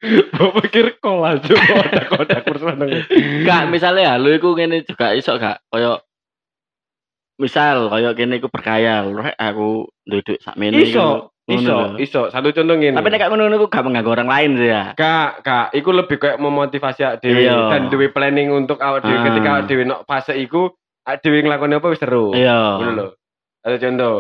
Mbok 0.01 0.65
pikir 0.65 0.97
kol 0.97 1.21
aja 1.21 1.45
kodak-kodak 1.45 2.41
perseneng. 2.41 3.05
Enggak, 3.05 3.69
misalnya 3.69 4.17
lu 4.17 4.33
iku 4.33 4.57
ngene 4.57 4.81
juga 4.81 5.13
iso 5.13 5.37
gak 5.37 5.61
koyo 5.69 6.01
misal 7.37 7.85
koyo 7.85 8.13
kene 8.13 8.37
iku 8.37 8.49
berkaya, 8.49 9.05
aku 9.37 9.89
Iso, 10.81 10.89
iku. 10.89 11.05
Ngono 11.41 11.57
iso, 11.57 11.75
lho. 11.77 11.97
iso. 11.97 12.21
Satu 12.29 12.49
contoh 12.49 12.77
ngene. 12.77 12.97
Tapi 12.97 13.09
nek 13.09 13.29
ngono 13.29 13.45
iku 13.51 13.69
gak 13.69 13.85
mengganggu 13.85 14.09
orang 14.11 14.29
lain 14.29 14.51
sih 14.57 14.69
ya. 14.69 14.83
Kak, 14.97 15.45
kak, 15.45 15.67
iku 15.73 15.89
lebih 15.93 16.17
kayak 16.17 16.41
memotivasi 16.41 17.01
awak 17.05 17.17
dhewe 17.21 17.41
Iya. 17.45 17.69
dan 17.69 17.81
duwe 17.89 18.09
planning 18.09 18.49
untuk 18.49 18.81
awak 18.81 19.05
dhewe 19.05 19.17
Ah. 19.17 19.25
ketika 19.29 19.47
awak 19.53 19.63
dhewe 19.69 19.83
nok 19.85 20.01
fase 20.05 20.33
iku 20.33 20.73
dhewe 21.05 21.41
nglakoni 21.41 21.77
apa 21.77 21.87
wis 21.89 21.99
seru. 21.99 22.31
Iya. 22.33 22.77
Ngono 22.77 22.91
lho. 22.93 23.07
Satu 23.61 23.77
contoh. 23.77 24.17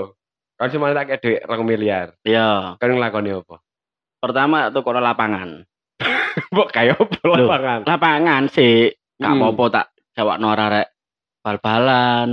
Kan 0.57 0.69
cuma 0.69 0.93
tak 0.93 1.17
duit 1.21 1.41
2 1.41 1.61
miliar. 1.65 2.13
Iya. 2.21 2.77
Kan 2.77 2.93
nglakoni 2.93 3.33
apa? 3.33 3.61
Pertama 4.21 4.69
tuh 4.69 4.81
kono 4.81 5.01
lapangan. 5.01 5.65
Mbok 6.53 6.69
kayak 6.69 6.97
apa 7.01 7.17
Loh. 7.25 7.35
lapangan? 7.49 7.79
Lapangan 7.85 8.43
sih 8.49 8.89
gak 9.17 9.29
Hmm. 9.33 9.41
apa-apa 9.41 9.63
tak 9.69 9.85
jawabno 10.13 10.47
arek 10.53 10.87
bal-balan. 11.41 12.29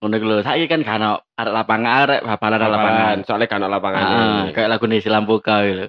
Ngono 0.00 0.16
lho. 0.16 0.36
Saiki 0.40 0.68
kan 0.68 0.84
gak 0.84 0.96
ono 1.00 1.12
arek 1.36 1.52
lapangan 1.52 1.92
arek 2.04 2.20
bal-balan 2.24 2.58
arek 2.60 2.70
lapangan. 2.72 3.16
Soalnya 3.24 3.56
ono 3.56 3.66
lapangan. 3.68 4.02
Ah, 4.04 4.42
kayak 4.52 4.68
lagu 4.68 4.84
Nisi 4.88 5.08
Lampuka 5.08 5.64
gitu. 5.64 5.86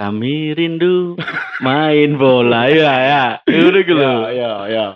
Kami 0.00 0.56
rindu 0.56 1.12
main 1.60 2.16
bola 2.16 2.68
ya 2.72 2.92
ya. 3.04 3.24
Ngono 3.44 3.80
lho. 3.80 3.84
Iya, 3.92 4.12
iya, 4.32 4.52
iya. 4.68 4.86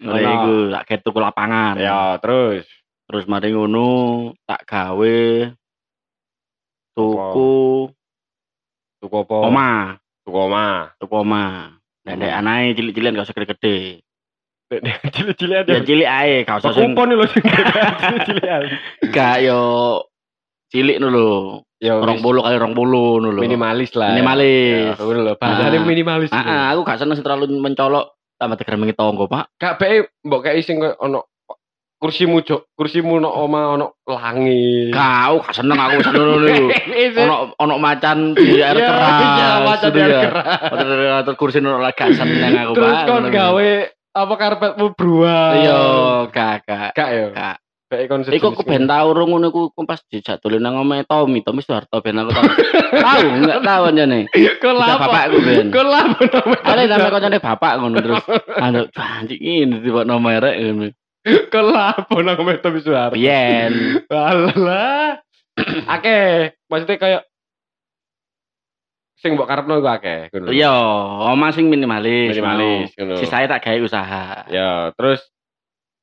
Ngono 0.00 0.16
iku 0.18 0.52
tak 0.72 0.84
ketu 0.86 1.08
ke 1.10 1.20
lapangan. 1.20 1.74
Ya, 1.76 2.16
terus 2.18 2.64
Terus 3.04 3.26
mari 3.26 3.50
ngono 3.50 3.90
tak 4.46 4.62
gawe 4.64 5.18
tuku 6.94 7.90
tuku 9.00 9.16
apa? 9.16 9.36
omah, 9.48 9.78
Tuku 10.22 10.38
omah. 10.38 10.74
tuku 10.94 11.14
omah. 11.16 11.74
Nek 12.06 12.32
anae 12.32 12.70
cilik-cilikan 12.74 13.16
gak 13.16 13.26
usah 13.26 13.36
gede-gede. 13.36 13.78
Cilik-cilik 15.10 15.56
ada. 15.66 15.70
Ya 15.74 15.80
cilik 15.82 16.08
ae, 16.08 16.34
gak 16.46 16.62
usah 16.62 16.70
sing 16.70 16.94
Kupon 16.94 17.10
lho 17.10 17.26
sing 17.26 17.42
cilik-cilikan. 18.06 18.62
gak 19.10 19.36
yo 19.42 19.60
cilik 20.70 21.02
nu 21.02 21.10
lho. 21.10 21.30
Ya 21.80 21.96
Rong 21.96 22.20
puluh 22.20 22.44
kali 22.44 22.60
rong 22.60 22.76
puluh 22.76 23.18
nu 23.18 23.34
lho. 23.34 23.40
minimalis 23.40 23.90
lah. 23.96 24.12
Minimalis. 24.14 24.94
Ya, 24.94 25.02
lho. 25.02 25.34
Bahasane 25.34 25.78
Ah. 25.80 25.82
minimalis. 25.82 26.30
Ah, 26.30 26.44
ah, 26.44 26.64
aku 26.76 26.86
gak 26.86 27.00
seneng 27.00 27.18
terlalu 27.18 27.58
mencolok 27.58 28.19
tambah 28.40 28.56
tegremengi 28.56 28.96
tonggo, 28.96 29.28
Pak. 29.28 29.52
Bae 29.76 30.08
mbok 30.24 30.40
kayak 30.40 30.64
sing 30.64 30.80
ono 30.80 31.28
kursimu 32.00 32.40
jok, 32.40 32.72
kursimu 32.72 33.20
ono 33.20 33.28
oma 33.28 33.76
ono 33.76 33.86
langit. 34.08 34.96
Kau 34.96 35.44
gak 35.44 35.52
seneng 35.52 35.76
aku 35.76 36.00
seneng 36.00 36.24
ngono 36.24 36.46
iku. 36.48 36.66
Ono 36.72 37.20
Ono 37.28 37.36
ono 37.60 37.74
macan 37.76 38.32
di 38.32 38.64
air 38.64 38.72
keras. 38.72 39.12
Iya, 39.20 39.50
macan 39.68 39.88
di 39.92 40.00
air 40.00 40.12
keras. 40.24 40.46
Atur 41.20 41.34
kursi 41.36 41.60
ono 41.60 41.76
lagi 41.76 42.00
gak 42.00 42.16
seneng 42.16 42.56
aku, 42.56 42.72
Terus 42.80 42.98
kon 43.04 43.24
iku. 43.28 43.36
gawe 43.36 43.70
apa 44.10 44.34
karpetmu 44.34 44.86
beruang. 44.96 45.54
Iya, 45.60 45.80
gak 46.32 46.54
gak. 46.64 46.90
Gak 46.96 47.08
yo. 47.12 47.26
Gak. 47.36 47.56
Kon 47.90 48.22
Iku 48.22 48.54
aku 48.54 48.62
ben 48.62 48.86
tau 48.86 49.10
urung 49.10 49.34
ngono 49.34 49.50
aku 49.50 49.74
pas 49.82 49.98
dijak 50.06 50.38
dolen 50.38 50.62
nang 50.62 50.78
omahe 50.78 51.02
Tommy, 51.02 51.42
Tommy 51.42 51.58
Soeharto 51.58 51.98
ben 51.98 52.22
aku 52.22 52.30
tau. 52.30 52.46
Tahu 53.10 53.26
enggak 53.42 53.60
tahu 53.66 53.82
anjane. 53.90 54.20
Bisa 54.30 54.70
lapo? 54.70 55.10
bapakku 55.10 55.38
ben. 55.42 55.66
Kon 55.74 55.90
lapo? 55.90 56.22
Ale 56.62 56.86
nama 56.86 57.10
kancane 57.10 57.42
bapak 57.42 57.72
ngono 57.82 57.98
terus. 57.98 58.22
Anu 58.62 58.86
anjing 58.94 59.42
ini 59.42 59.76
tiba 59.82 60.06
nama 60.06 60.38
rek 60.38 60.54
ngono. 60.62 60.86
Kon 61.50 61.66
lapo 61.74 62.14
namanya 62.22 62.62
Tommy 62.62 62.78
Suharto? 62.78 63.18
Biyen. 63.18 63.98
Alah. 64.06 65.18
Akeh, 65.98 66.54
maksudnya 66.70 66.94
kayak 66.94 67.22
sing 69.18 69.34
mbok 69.34 69.50
karepno 69.50 69.82
iku 69.82 69.90
akeh 69.90 70.30
ngono. 70.30 70.54
Iya, 70.54 70.78
omah 71.34 71.50
sing 71.50 71.66
minimalis. 71.66 72.38
minimalis 72.38 72.94
ngono. 72.94 73.18
Sisanya 73.18 73.58
tak 73.58 73.66
gawe 73.66 73.78
usaha. 73.82 74.46
Ya, 74.46 74.94
terus 74.94 75.26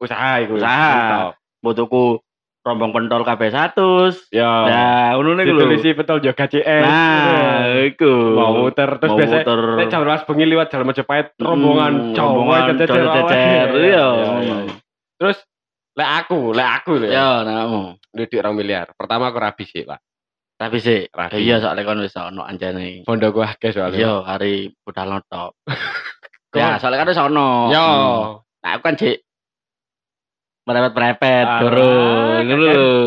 usaha 0.04 0.44
iku. 0.44 0.60
Usaha. 0.60 1.32
Butuhku 1.68 2.24
rombong 2.64 2.92
pentol 2.92 3.24
kabeh 3.24 3.48
100. 3.52 4.28
Ya. 4.32 4.52
Nah, 4.68 5.08
ngono 5.16 5.40
niku 5.40 5.56
lho. 5.56 5.68
Ditulisi 5.68 5.96
betul 5.96 6.20
juga 6.20 6.48
CS. 6.48 6.84
Nah, 6.84 7.80
iku. 7.88 8.14
mau 8.36 8.52
muter 8.68 8.88
terus 9.00 9.12
biasa 9.16 9.36
nek 9.80 9.88
jam 9.88 10.04
12 10.04 10.28
bengi 10.28 10.46
liwat 10.52 10.68
jalan 10.72 10.88
Majapahit 10.92 11.28
Mm, 11.40 11.44
rombongan 11.48 11.94
rombongan 12.12 12.76
cecer 12.76 13.04
cecer, 13.08 13.68
iya. 13.84 14.08
Terus 15.16 15.38
lek 15.96 16.10
aku, 16.24 16.52
lek 16.52 16.70
aku 16.84 16.92
lho. 17.00 17.08
Ya, 17.08 17.44
namu. 17.48 17.96
Duit 18.12 18.28
2 18.32 18.44
miliar. 18.52 18.92
Pertama 19.00 19.32
aku 19.32 19.40
rabi 19.40 19.64
sih, 19.64 19.88
Pak. 19.88 20.00
Tapi 20.58 20.82
sih, 20.82 21.06
Rabi. 21.14 21.38
iya 21.46 21.62
soalnya 21.62 21.86
kan 21.86 22.02
wis 22.02 22.18
ono 22.18 22.42
anjane. 22.42 23.06
Bondo 23.06 23.30
gua 23.30 23.54
akeh 23.54 23.70
soalnya. 23.70 24.02
Iya, 24.02 24.14
hari 24.26 24.74
budal 24.82 25.14
notok. 25.14 25.54
Ya, 26.58 26.82
soalnya 26.82 27.06
kan 27.06 27.14
sono. 27.14 27.70
Yo. 27.70 27.88
Nah, 28.66 28.70
aku 28.74 28.82
kan 28.82 28.98
cek 28.98 29.27
merepet-merepet 30.68 31.46
Ah, 31.48 31.60
turun. 31.64 32.44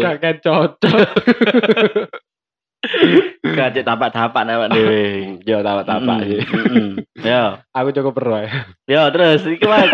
Gak 0.01 0.15
gak 0.19 0.35
cocok. 0.41 0.97
Cek 3.71 3.85
tapak-tapak 3.85 4.43
nek 4.43 4.57
awak 4.57 4.69
dhewe. 4.73 5.05
Yo 5.45 5.61
tapak-tapak 5.61 6.17
Mm, 6.17 6.27
sih. 6.27 6.41
mm, 6.41 6.65
mm. 6.65 6.91
Yo. 7.21 7.45
Aku 7.71 7.89
cukup 7.93 8.13
perlu 8.17 8.41
ya. 8.41 8.51
Yo 8.89 9.03
terus 9.13 9.45
iki 9.45 9.69
wae. 9.69 9.85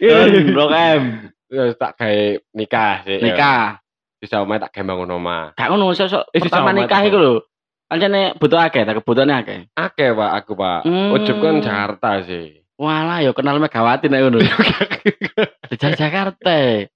Don, 0.00 0.32
Blok 0.50 0.72
M. 0.72 1.02
Terus 1.44 1.76
tak 1.76 1.96
kayak 1.96 2.48
nikah 2.50 3.04
sih. 3.04 3.20
Nikah. 3.20 3.76
Bisa 4.16 4.40
omah 4.40 4.58
tak 4.58 4.72
kayak 4.72 4.88
bangun 4.88 5.12
omah. 5.12 5.52
Gak 5.54 5.68
ngono 5.68 5.92
sosok 5.92 6.32
Eh, 6.32 6.40
pertama 6.40 6.72
nikah 6.72 7.04
iku 7.04 7.20
lho. 7.20 7.34
Pancene 7.88 8.36
butuh 8.36 8.60
akeh, 8.60 8.84
tak 8.84 9.00
kebutuhane 9.00 9.32
akeh. 9.34 9.58
Akeh 9.72 10.12
pak 10.12 10.30
aku 10.34 10.52
pak. 10.52 10.84
Hmm. 10.84 11.12
Ujub 11.12 11.40
kan 11.40 11.60
Jakarta 11.60 12.20
sih. 12.20 12.60
Walah 12.78 13.18
yo 13.20 13.34
kenal 13.34 13.58
Megawati 13.58 14.06
nek 14.06 14.20
ngono. 14.22 14.38
Di 15.66 15.76
Jakarta. 15.98 16.86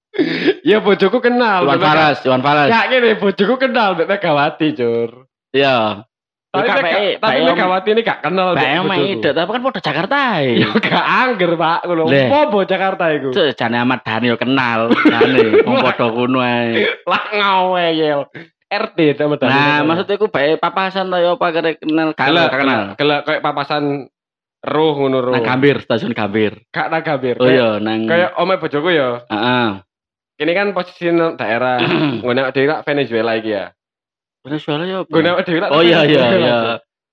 Ya 0.63 0.77
bojoku 0.79 1.19
kenal. 1.19 1.65
Iwan 1.65 1.77
Fals, 1.77 2.19
Iwan 2.23 2.39
Fals. 2.39 2.69
Gak 2.69 2.85
gini, 2.87 3.09
bojoku 3.17 3.55
kenal 3.57 3.93
Mbak 3.93 4.07
Megawati, 4.07 4.67
Cur. 4.73 5.27
Iya. 5.51 6.07
Tapi, 6.53 6.69
Mega- 6.69 6.85
baik, 6.85 7.13
tapi 7.17 7.33
baik, 7.33 7.41
Om. 7.41 7.49
Megawati 7.51 7.89
ini 7.91 8.01
gak 8.01 8.19
kenal 8.21 8.47
Mbak 8.53 8.61
bojoku. 8.61 9.01
ide, 9.09 9.29
tapi 9.33 9.49
kan 9.49 9.61
podo 9.61 9.79
Jakarta 9.81 10.17
Ya 10.37 10.53
ya. 10.55 10.67
gak 10.71 11.05
angger, 11.19 11.51
Pak. 11.57 11.79
Ngono. 11.83 12.03
Apa 12.07 12.57
Jakarta 12.63 13.03
iku? 13.11 13.29
Jane 13.33 13.75
Ahmad 13.75 13.99
Dhani 14.05 14.29
yo 14.29 14.37
kenal, 14.37 14.79
jane 14.93 15.39
wong 15.65 15.75
podo 15.81 16.05
kuno 16.13 16.39
ae. 16.39 16.85
Lah 17.03 17.23
ngawe 17.27 17.85
ya. 17.91 18.23
RT 18.69 18.97
sama. 19.13 19.37
Nah, 19.37 19.81
maksudnya 19.83 20.17
iku 20.17 20.29
bae 20.29 20.57
papasan 20.57 21.09
to 21.09 21.17
yo 21.17 21.37
apa 21.37 21.77
kenal 21.77 22.13
gak 22.13 22.49
kenal. 22.49 22.83
gelek 22.97 23.21
kayak 23.21 23.41
papasan 23.41 24.09
roh 24.63 24.95
ngono 24.95 25.17
roh. 25.19 25.33
Nang 25.35 25.43
Gambir, 25.43 25.83
stasiun 25.83 26.15
Gambir. 26.15 26.63
Gak 26.71 26.87
nang 26.87 27.03
Gambir. 27.03 27.35
Oh 27.37 27.47
iya, 27.51 27.77
nang 27.83 28.07
Kayak 28.07 28.39
omeh 28.39 28.57
bojoku 28.57 28.89
ya. 28.95 29.27
heeh. 29.27 29.69
Ini 30.33 30.51
kan 30.57 30.67
posisi 30.73 31.11
daerah 31.37 31.77
dhewe 32.55 32.65
lak 32.65 32.81
Venezuela 32.87 33.37
iki 33.37 33.51
ya. 33.53 33.69
Venezuela? 34.41 35.05
Ngene 35.05 35.29
dhewe 35.45 35.59
lak 35.61 35.69
Oh 35.71 35.83
iya 35.83 36.07
iya 36.07 36.25
iya. 36.39 36.57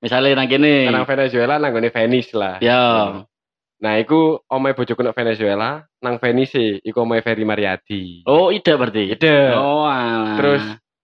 Misalnya 0.00 0.40
nang 0.40 0.48
kene. 0.48 0.88
Nang 0.88 1.04
Venezuela 1.04 1.60
nang 1.60 1.76
ngene 1.76 1.92
Venice 1.92 2.32
lah. 2.32 2.56
Ya. 2.64 3.20
Nah, 3.80 3.96
iku 3.96 4.44
omahe 4.48 4.76
bojoku 4.76 5.00
nang 5.00 5.16
Venezuela, 5.16 5.80
nang 6.04 6.20
Venice 6.20 6.84
iku 6.84 7.04
omahe 7.04 7.24
Ferry 7.24 7.48
Mariadi. 7.48 8.24
Oh, 8.28 8.52
ide 8.52 8.76
berarti. 8.76 9.16
Ide. 9.16 9.56
Oh, 9.56 9.88
alah. 9.88 10.36
Terus 10.36 10.62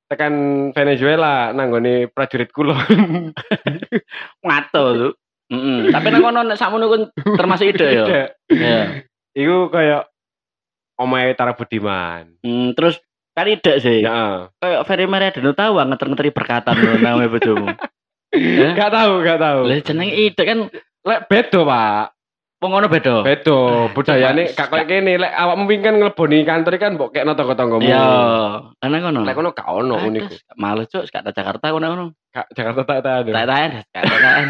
tekan 0.09 0.35
Venezuela 0.77 1.53
nang 1.57 1.73
ngene 1.73 2.09
prajurit 2.13 2.53
kulon. 2.53 3.33
ngato 4.47 5.13
Heeh. 5.47 5.95
Tapi 5.95 6.07
nang 6.11 6.23
kono 6.27 6.41
nek 6.43 6.59
sakmono 6.59 6.87
kun 6.91 7.03
termasuk 7.39 7.71
ide 7.71 7.87
ya. 7.87 8.05
Iya. 8.51 8.81
Iku 9.37 9.71
kayak 9.71 10.11
omahe 10.99 11.37
Tara 11.39 11.55
Budiman. 11.55 12.41
Hmm, 12.43 12.75
terus 12.75 12.99
kan 13.37 13.47
ide 13.47 13.79
sih. 13.79 14.03
Ya. 14.03 14.51
Kayak 14.59 14.85
Ferry 14.89 15.07
Mariadino 15.07 15.55
tahu 15.55 15.79
ah, 15.79 15.87
ngeter-ngeteri 15.87 16.31
berkatan 16.35 16.75
lho 16.75 16.99
namanya 16.99 17.31
bojomu. 17.31 17.69
Eh? 18.37 18.75
Gak 18.77 18.93
tahu, 18.93 19.25
gak 19.25 19.41
tahu. 19.41 19.65
Lah 19.65 19.81
jeneng 19.81 20.13
ide 20.13 20.43
kan 20.45 20.69
Lek 21.07 21.31
bedo, 21.31 21.63
Pak. 21.63 22.16
Wong 22.57 22.71
ngono 22.73 22.89
beda. 22.89 23.21
Bedo, 23.21 23.87
budayane 23.93 24.57
gak 24.57 24.73
koyo 24.73 24.85
kene. 24.89 25.21
Lek 25.21 25.33
awakmu 25.33 25.69
pingin 25.69 25.85
kan 25.85 25.95
ngleboni 26.01 26.39
kantor 26.49 26.75
kan 26.81 26.97
mbok 26.97 27.13
kekno 27.13 27.37
tangga-tanggamu. 27.37 27.85
Iya. 27.85 28.05
Ana 28.81 28.97
ngono. 28.97 29.21
Lek 29.29 29.37
kono 29.37 29.53
gak 29.53 29.69
ono 29.69 29.95
ngono 30.01 30.17
iku. 30.17 30.35
Males 30.57 30.89
cuk, 30.89 31.05
gak 31.13 31.29
Jakarta 31.37 31.69
ngono 31.69 31.87
ngono. 31.93 32.05
Gak 32.33 32.47
Jakarta 32.57 32.81
tak 32.89 32.99
ada. 33.05 33.13
Tak 33.29 33.47
tahan, 33.47 33.71
gak 33.93 34.05
tahan. 34.09 34.47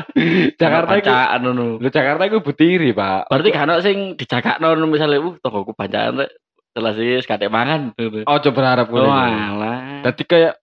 Jakarta 0.60 0.92
iku 0.96 1.08
bacaan 1.12 1.40
ngono. 1.44 1.66
Lho 1.76 1.88
Jakarta 1.92 2.22
iku 2.24 2.38
butiri, 2.40 2.90
Pak. 2.96 3.28
Berarti 3.28 3.48
gak 3.52 3.64
ono 3.68 3.74
sing 3.84 3.96
dijakakno 4.16 4.66
misale 4.88 5.20
uh 5.20 5.34
tonggoku 5.44 5.76
bacaan 5.76 6.24
rek. 6.24 6.30
Jelas 6.72 6.96
sih 6.96 7.20
gak 7.20 7.44
makan. 7.52 7.92
Ojo 8.24 8.48
berharap 8.56 8.88
ngono. 8.88 9.12
alah. 9.12 10.00
Dadi 10.08 10.24
kayak 10.24 10.56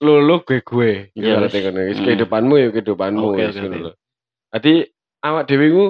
lulu 0.00 0.42
gue 0.48 0.64
gue. 0.64 0.92
Iya, 1.12 1.44
ngono. 1.44 1.80
Wis 1.92 2.00
Hmm. 2.00 2.06
kehidupanmu 2.08 2.54
ya 2.56 2.68
kehidupanmu 2.72 3.26
Oke. 3.36 3.44
Dadi 4.48 4.72
awak 5.22 5.44
dhewe 5.46 5.66
ku 5.70 5.84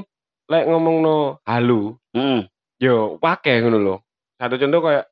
lek 0.53 0.69
ngomongno 0.69 1.41
halu, 1.49 1.97
Heeh. 2.13 2.45
yo 2.77 3.17
akeh 3.17 3.65
ngono 3.65 3.79
lho. 3.81 3.97
Satu 4.37 4.61
contoh 4.61 4.81
kayak 4.85 5.05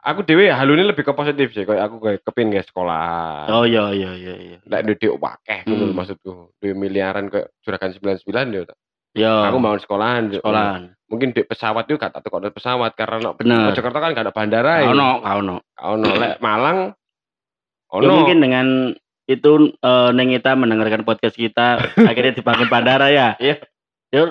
aku 0.00 0.24
dhewe 0.24 0.48
halune 0.48 0.88
lebih 0.88 1.04
ke 1.04 1.12
positif 1.12 1.52
sih, 1.52 1.68
kayak 1.68 1.92
aku 1.92 2.00
kayak 2.00 2.24
kepin 2.24 2.48
nggak 2.48 2.64
sekolah. 2.72 3.52
Oh 3.52 3.68
iya 3.68 3.92
iya 3.92 4.16
iya 4.16 4.34
iya. 4.40 4.58
Lek 4.64 4.88
duit 4.88 5.04
akeh 5.04 5.68
ngono 5.68 5.92
Hmm. 5.92 5.96
maksudku. 5.96 6.56
Duit 6.56 6.72
miliaran 6.72 7.28
kayak 7.28 7.52
juragan 7.60 7.92
99 7.92 8.56
yo. 8.56 8.62
Yo. 9.12 9.34
Aku 9.44 9.58
bangun 9.58 9.82
sekolahan. 9.82 10.22
yo. 10.32 10.40
sekolahan. 10.40 10.96
Mungkin 11.10 11.34
duit 11.34 11.50
pesawat 11.50 11.90
itu 11.90 11.98
gak 11.98 12.14
tak 12.14 12.22
tukar 12.22 12.46
pesawat 12.48 12.94
karena 12.94 13.18
no, 13.18 13.30
Bener. 13.34 13.74
Jakarta 13.74 13.98
kan 13.98 14.14
gak 14.14 14.30
ada 14.30 14.34
bandara 14.34 14.72
ya. 14.80 14.86
Gak 14.86 14.94
ono, 14.94 15.10
gak 15.20 15.36
ono. 15.42 15.56
Ono 15.82 16.08
lek 16.14 16.38
Malang 16.38 16.78
Ya, 17.90 17.98
ono. 17.98 18.22
mungkin 18.22 18.38
dengan 18.38 18.66
itu 19.26 19.50
eh 19.74 20.10
Neng 20.14 20.30
Ita 20.30 20.54
mendengarkan 20.54 21.02
podcast 21.02 21.34
kita 21.34 21.82
akhirnya 22.06 22.38
dibangun 22.38 22.70
bandara 22.70 23.10
ya. 23.10 23.34
Iya. 23.42 23.58
Ya 24.14 24.30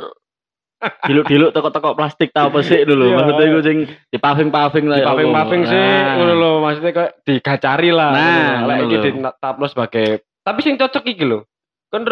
diluk-diluk 0.79 1.51
toko-toko 1.51 1.91
plastik 1.91 2.31
tau 2.31 2.47
apa 2.47 2.59
sih 2.61 2.81
dulu. 2.81 3.05
Iya, 3.05 3.15
Maksudnya 3.17 3.41
iya. 3.41 3.51
itu 3.51 3.61
sing 3.61 3.77
dipaving-paving 4.09 4.85
lah. 4.85 4.95
di 4.95 5.01
ya 5.01 5.05
Allah. 5.05 5.11
paving-paving 5.13 5.61
sih 5.65 5.75
Nah. 5.77 6.13
ngono 6.15 6.33
lho 6.33 6.51
maksudnya 6.59 6.91
kayak 6.91 7.11
digacari 7.21 7.89
lah 7.89 8.11
Nah, 8.11 8.55
lek 8.65 8.77
iki 8.81 8.95
lho. 8.95 9.03
ditaplo 9.03 9.65
sebagai 9.65 10.07
tapi 10.39 10.59
sing 10.61 10.75
cocok 10.75 11.03
iki 11.05 11.23
lho 11.23 11.39
kan 11.87 12.03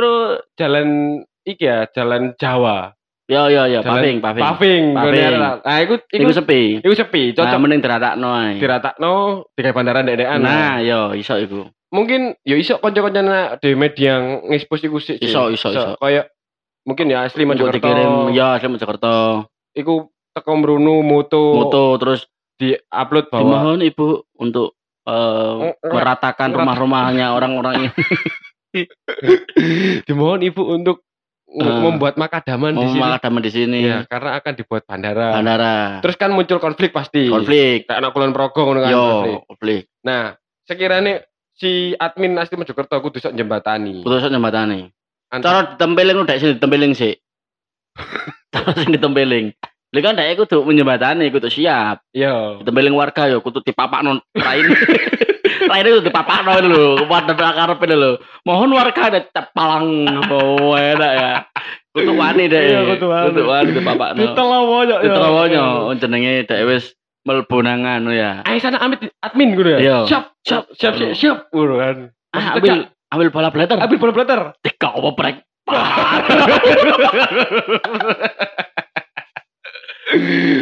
jalan 0.54 0.88
iki 1.42 1.64
ya 1.64 1.88
jalan 1.88 2.36
Jawa 2.36 2.92
Ya 3.28 3.44
ya 3.46 3.68
ya, 3.68 3.84
paving, 3.84 4.24
paving. 4.24 4.40
paving 4.42 4.84
Paving. 4.94 5.32
arek. 5.36 5.60
nah 5.62 5.78
iku 5.82 5.94
Iku 6.08 6.24
iku 6.24 6.32
sepi. 6.34 6.62
iku 6.80 6.94
sepi 6.94 7.24
Nah, 7.30 7.36
cocok 7.38 7.60
mending 7.60 7.82
diratakno 7.82 8.30
ae. 8.34 8.52
diratakno 8.56 9.12
digawe 9.52 9.74
bandara 9.74 10.00
ndek-ndekan 10.00 10.40
Nah, 10.40 10.80
yo 10.80 11.12
iso 11.12 11.36
iku. 11.36 11.68
mungkin 11.88 12.36
ya 12.44 12.56
iso 12.56 12.80
kanca-kancane 12.80 13.60
di 13.60 13.72
media 13.74 14.20
ngekspos 14.42 14.80
iku 14.82 14.96
sih. 14.98 15.16
Iso, 15.18 15.48
iso, 15.50 15.72
iso. 15.72 15.96
kayak 15.98 16.36
mungkin 16.88 17.12
ya 17.12 17.28
asli 17.28 17.43
Mojokerto 17.43 17.84
dikirim 17.84 18.32
ya 18.32 18.56
asli 18.56 18.71
Mojokerto. 18.71 19.43
iku 19.76 20.08
teko 20.32 20.52
mrunu 20.56 21.04
moto, 21.04 21.54
Moto 21.60 21.84
terus 22.00 22.26
di-upload 22.56 23.28
bahwa 23.28 23.43
dimohon 23.60 23.82
Ibu 23.84 24.08
untuk 24.39 24.73
eh, 25.04 25.13
Ngerat- 25.76 25.84
meratakan 25.84 26.50
rumah-rumahnya 26.50 27.36
orang-orang 27.36 27.73
ini. 27.84 27.89
dimohon 30.08 30.41
ibu 30.41 30.63
untuk 30.65 31.04
Eh, 31.47 31.63
membuat 31.63 32.19
makadaman 32.19 32.76
di 32.76 32.91
sini 32.91 33.00
malah 33.00 33.23
di 33.23 33.52
sini. 33.56 33.80
Iya, 33.88 34.04
karena 34.04 34.36
akan 34.36 34.52
dibuat 34.52 34.84
bandara. 34.84 35.32
Bandara. 35.32 36.04
Terus 36.04 36.19
kan 36.19 36.36
muncul 36.36 36.60
konflik 36.60 36.91
pasti. 36.91 37.32
konflik. 37.32 37.88
Kayak 37.88 38.04
anak 38.04 38.12
kulon 38.12 38.36
progo 38.36 38.67
ngono 38.67 38.84
kan 38.84 38.91
Yo, 38.91 39.00
konflik. 39.00 39.38
konflik. 39.47 39.82
Nah, 40.04 40.36
sekiranya 40.67 41.23
si 41.56 41.95
admin 41.95 42.36
asli 42.36 42.60
Mojokerto 42.60 43.00
kudu 43.00 43.23
sok 43.23 43.32
jembatani. 43.32 44.04
Putusan 44.04 44.28
jembatane. 44.28 44.91
Ant- 44.91 44.97
Cara 45.28 45.76
ditempeling 45.76 46.18
udah 46.24 46.36
sini 46.40 46.56
ditempeling 46.56 46.94
sih. 46.96 47.13
Cara 48.54 48.72
sing 48.80 48.96
ditempeling. 48.96 49.52
Lha 49.92 50.00
kan 50.04 50.20
dhek 50.20 50.44
kudu 50.44 50.68
menjembatani, 50.68 51.32
kudu 51.32 51.48
siap. 51.52 52.04
Yo. 52.16 52.60
Ditempeling 52.63 52.96
warga 52.96 53.28
yo 53.28 53.44
kudu 53.44 53.60
dipapakno 53.63 54.24
raine. 54.36 54.72
raine 55.72 55.88
kudu 55.96 56.08
dipapakno 56.08 56.52
lho, 56.63 57.08
wadon 57.08 57.36
karepe 57.36 57.86
lho. 57.92 58.20
Mohon 58.48 58.76
warga 58.76 59.02
ada 59.12 59.20
cepalang 59.32 59.88
oh 60.32 60.76
enak 60.76 61.12
ya. 61.16 61.32
Kudu 61.92 62.12
wani 62.16 62.48
deh. 62.48 62.63
Iya, 62.72 62.80
kudu 62.96 63.06
wani. 63.12 63.26
Kudu 63.32 63.44
wani 63.48 63.70
dipapakno. 63.76 64.20
Ditelowo 64.24 64.78
yo. 64.88 64.96
Diterawonyo 65.04 65.66
jenenge 66.00 66.32
dhek 66.48 66.62
wis 66.68 66.86
mlebu 67.28 67.58
nang 67.63 67.84
anu 67.84 68.16
ya. 68.16 68.44
Ayo 68.48 68.60
sana 68.63 68.80
amit 68.80 69.04
admin 69.20 69.56
ngono 69.56 69.76
ya. 69.76 69.80
Iya. 69.84 69.98
Siap, 70.08 70.24
siap, 70.48 70.63
siap, 70.76 70.94
siap, 70.96 71.12
siap. 71.16 71.38
Ngono 71.52 71.76
kan. 71.80 71.96
Ah, 72.36 72.60
ambil 72.60 72.92
ambil 73.12 73.30
bola 73.32 73.50
blater. 73.52 73.78
ambil 73.80 73.98
bola 74.00 74.12
blater. 74.13 74.39
Tiga 74.63 74.88
apa 74.93 75.12
brek. 75.15 75.36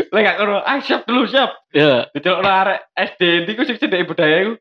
Lek 0.10 0.22
gak 0.26 0.38
ngono, 0.42 0.58
ayo 0.66 0.82
siap 0.82 1.06
dulu, 1.06 1.30
siap. 1.30 1.54
Ya, 1.70 2.10
Dicelokno 2.10 2.50
arek 2.50 2.90
SD 2.98 3.46
ndiku 3.46 3.62
sing 3.62 3.78
cedek 3.78 4.10
budaya 4.10 4.42
iku 4.42 4.54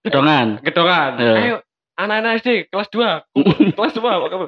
gedongan. 0.00 0.64
gedongan. 0.64 1.12
Iya. 1.20 1.34
Ayo 1.36 1.56
anak-anak 1.94 2.42
SD 2.42 2.48
kelas 2.70 2.88
2. 2.90 3.38
kelas 3.78 3.92
2 3.94 4.02
kok 4.02 4.30
kamu. 4.30 4.46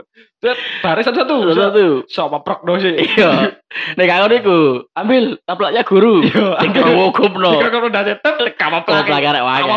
Baris 0.83 1.05
satu-satu. 1.07 1.37
Satu. 1.55 1.87
Sama 2.11 2.43
prognosi. 2.43 2.95
Iya. 2.95 3.55
Nek 3.95 4.07
karo 4.07 4.27
niku, 4.27 4.59
ambil 4.95 5.39
taplaknya 5.47 5.83
guru. 5.87 6.23
Iya. 6.27 6.59
Sing 6.63 6.71
krowo 6.75 7.15
gumno. 7.15 7.51
Jika 7.59 7.71
kau 7.71 7.87
udah 7.87 8.03
tetep, 8.03 8.35
kamu 8.59 8.79
Kalau 8.83 9.03
pelakar 9.07 9.33
rek 9.35 9.45
wae. 9.47 9.63
Iya. 9.63 9.77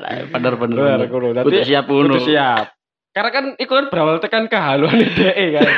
iya. 0.00 0.24
Bener 0.32 0.54
bener. 0.56 0.76
Bener. 0.76 1.08
Kudu 1.08 1.28
Dadi 1.36 1.68
siap 1.68 1.84
ngono. 1.88 2.16
siap. 2.20 2.72
Karena 3.12 3.30
kan 3.32 3.44
itu 3.58 3.72
kan 3.72 3.86
berawal 3.90 4.20
tekan 4.22 4.46
kehaluan 4.46 4.94
DE 5.00 5.46
kan. 5.56 5.68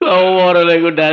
Lawar 0.00 0.56
lek 0.64 0.80
udah 0.80 1.10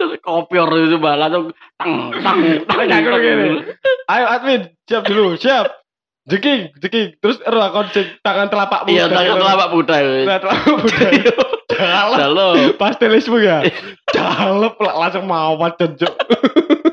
terus 0.00 0.16
kopior 0.24 0.66
itu 0.80 0.96
langsung 0.96 1.52
tang 1.76 1.92
tang 2.24 2.38
tang. 2.64 2.88
Gini. 3.20 3.60
Ayo 4.08 4.24
admin, 4.32 4.62
siap 4.88 5.04
dulu, 5.04 5.36
siap. 5.36 5.85
Jeking, 6.26 6.74
jeking. 6.82 7.14
Terus 7.22 7.38
ero 7.46 7.62
akon 7.62 7.86
sing 7.94 8.10
tangan 8.26 8.50
telapak 8.50 8.82
muda. 8.82 8.90
Iya, 8.90 9.04
tangan 9.06 9.36
telapak 9.38 9.68
muda. 9.70 9.94
Tangan 9.94 10.40
telapak 10.42 10.66
muda. 10.74 11.06
Jalep. 11.76 12.18
Halo. 12.18 12.48
Pastelismu 12.74 13.38
ya. 13.38 13.62
Jalep 14.10 14.74
lah 14.82 14.94
langsung 15.06 15.30
mawat 15.30 15.78
jencuk. 15.78 16.10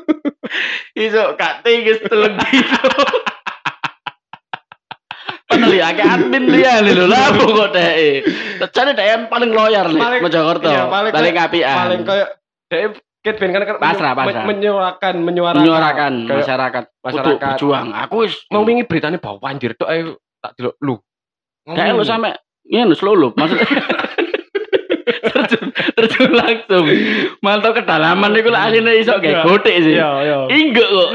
Iso 1.04 1.34
kak 1.34 1.66
tinggi 1.66 1.98
telung 2.06 2.38
dino. 2.38 2.78
Padahal 5.44 5.76
ya 5.76 5.92
kayak 5.92 6.10
admin 6.18 6.44
dia 6.50 6.82
nih 6.82 6.94
lho 6.94 7.06
lah 7.10 7.30
kok 7.34 7.68
deh. 7.74 8.22
Terjadi 8.58 8.90
deh 8.96 9.06
yang 9.06 9.22
paling 9.30 9.50
loyal 9.50 9.86
nih 9.92 10.22
Mojokerto. 10.22 10.66
iya, 10.70 10.86
paling 10.86 11.34
apian. 11.36 11.76
Paling 11.78 12.00
kayak 12.06 12.28
dia 12.70 12.90
Kit 13.24 13.40
Ben 13.40 13.50
kan 13.50 13.64
kan 13.64 13.80
Pasrah, 13.80 14.12
pasrah. 14.12 14.44
menyuarakan 14.44 15.14
menyuarakan 15.18 15.64
menyuarakan 15.64 16.12
masyarakat 16.28 16.84
masyarakat. 17.00 17.24
untuk 17.24 17.40
berjuang. 17.40 17.88
Aku 17.96 18.14
wis 18.20 18.44
mau 18.48 18.62
wingi 18.62 18.84
beritanya 18.84 19.16
bahwa 19.16 19.40
banjir 19.40 19.72
tuh 19.72 19.88
ayo 19.88 20.20
tak 20.38 20.52
delok 20.54 20.76
lu. 20.78 21.00
kayak 21.64 21.96
lu 21.96 22.04
sampe 22.04 22.36
slow 22.94 23.16
lu 23.16 23.32
maksudnya 23.32 23.64
terjun, 25.24 25.66
terjun 25.94 26.30
langsung 26.30 26.84
mantau 27.40 27.72
kedalaman 27.72 28.28
itu 28.34 28.48
lah 28.48 28.68
aslinya 28.68 28.92
iso 28.92 29.16
kayak 29.16 29.40
Iya. 29.40 29.42
gotik 29.42 29.74
sih 29.78 29.94
Iya, 29.96 30.08
iya. 30.20 30.36
enggak 30.46 30.84
kok 30.86 31.08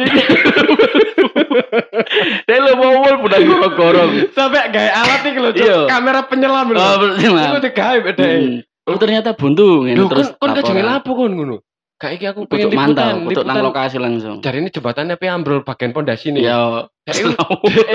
dia 2.41 2.57
lu 2.57 2.71
mau 2.73 2.91
wol 2.99 3.15
udah 3.21 3.39
gorong-gorong 3.39 4.11
Sampai 4.31 4.69
gaya 4.69 4.91
alat 4.95 5.21
iki 5.23 5.37
lho. 5.37 5.49
Iya. 5.53 5.77
kamera 5.85 6.25
penyelam 6.25 6.67
lho. 6.69 6.77
oh 6.77 6.95
betul 6.97 7.37
Iku 7.37 7.57
digawe 7.61 7.97
beda. 8.01 8.23
Hmm. 8.25 8.55
oh 8.89 8.97
ternyata 8.97 9.29
buntu 9.33 9.85
Lho, 9.85 10.09
terus 10.09 10.33
kon 10.35 10.49
kajenge 10.51 10.81
laporan. 10.81 10.97
lapo 10.97 11.11
kon 11.13 11.31
ngono? 11.31 11.57
Kayak 11.99 12.13
iki 12.15 12.25
aku 12.31 12.39
pengen 12.47 12.71
untuk 12.71 12.79
mantau 12.79 13.03
liputan, 13.03 13.27
untuk 13.27 13.43
nang 13.43 13.55
liputan. 13.59 13.67
lokasi 13.67 13.97
langsung 13.99 14.35
Jari 14.39 14.57
ini 14.63 14.71
jembatannya 14.71 15.15
pe 15.19 15.27
ambrol 15.27 15.67
bagian 15.67 15.91
pondasi 15.91 16.31
nih. 16.31 16.47
ya 16.47 16.79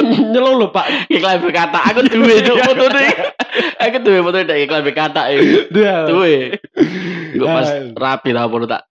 nyelong 0.05 0.61
lho, 0.61 0.69
Pak. 0.69 1.09
iklan 1.09 1.41
berkata 1.41 1.79
aku 1.89 2.05
duwe 2.05 2.37
cuk 2.47 2.57
foto 2.61 2.85
nih 2.93 3.11
aku 3.81 3.97
duwe 4.05 4.21
foto 4.21 4.37
dari 4.45 4.69
iklan 4.69 4.85
berkata 4.85 5.33
Dia. 5.73 6.05
duwe 6.05 6.61
gue 7.41 7.47
pas 7.49 7.69
rapi 7.97 8.31
lah 8.37 8.45
perlu 8.45 8.69
tak 8.69 8.85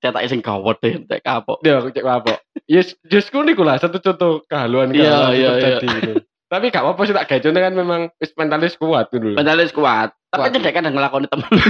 cetak 0.00 0.32
sing 0.32 0.40
gawat 0.40 0.80
deh 0.80 0.96
tak 1.12 1.20
kapok 1.20 1.60
aku 1.60 1.88
cek 1.92 2.04
apa? 2.04 2.40
Yes, 2.64 2.96
just 3.04 3.28
ku 3.28 3.44
niku 3.44 3.60
lah 3.68 3.76
satu 3.76 4.00
contoh 4.00 4.40
kehaluan 4.48 4.96
Iya, 4.96 5.04
kehaluan 5.04 5.36
iya, 5.36 5.50
terjadi 5.60 5.86
gitu. 6.00 6.12
Tapi 6.48 6.70
gak 6.70 6.84
apa-apa 6.86 7.02
sih 7.04 7.12
tak 7.12 7.26
gawe 7.28 7.40
contoh 7.40 7.60
kan 7.60 7.74
memang 7.76 8.00
mentalis 8.36 8.76
kuat 8.80 9.12
dulu. 9.12 9.36
Mentalis 9.36 9.72
kuat. 9.76 10.12
Tapi 10.32 10.48
cedek 10.54 10.72
kadang 10.72 10.96
ngelakoni 10.96 11.26
temen 11.28 11.50
Iya, 11.52 11.60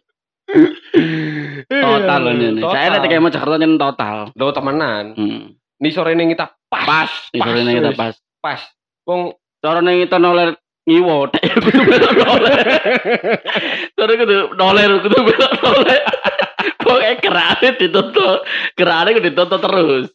total 1.94 2.20
loh 2.26 2.32
ini. 2.34 2.46
total. 2.58 2.74
Saya 2.74 2.86
nanti 2.90 3.06
kayak 3.06 3.22
mau 3.22 3.30
Jakarta 3.30 3.56
nyen 3.62 3.74
total. 3.78 4.16
Lo 4.34 4.46
temenan. 4.50 5.04
Hmm. 5.14 5.42
Nih 5.78 5.90
sore 5.94 6.18
ini 6.18 6.34
kita 6.34 6.46
pas. 6.66 6.84
Pas, 6.86 7.12
Pas, 7.30 7.44
sore 7.46 7.58
ini 7.62 7.72
kita 7.78 7.92
pas. 7.94 8.14
Pas. 8.42 8.60
Wong 9.06 9.34
Cara 9.64 9.80
nih 9.80 10.04
kita 10.04 10.20
noler 10.20 10.60
ngiwo, 10.84 11.32
kudu 11.64 11.82
belok 11.88 12.12
noler. 12.20 12.68
Cara 13.96 14.12
kudu 14.12 14.52
noler, 14.60 15.00
kudu 15.00 15.18
belok 15.24 15.52
noler. 15.64 16.04
Pokoknya 16.84 17.16
kerane 17.16 17.68
ditutup, 17.80 18.44
kerane 18.76 19.16
kudu 19.16 19.32
ditutup 19.32 19.56
terus. 19.64 20.12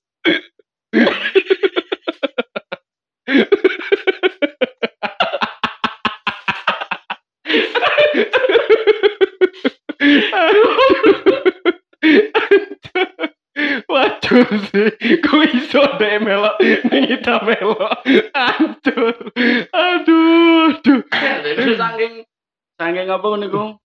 Sih, 14.30 14.90
kok 15.26 15.42
iso 15.50 15.82
deh 15.98 16.22
melok 16.22 16.56
ning 16.62 17.04
kita 17.10 17.42
melok. 17.42 17.94
Aduh. 18.34 19.14
Aduh, 19.74 20.78
aduh. 20.78 21.02
Itu 21.58 21.74
saking 21.74 22.14
saking 22.78 23.08
apa 23.10 23.28
niku? 23.38 23.76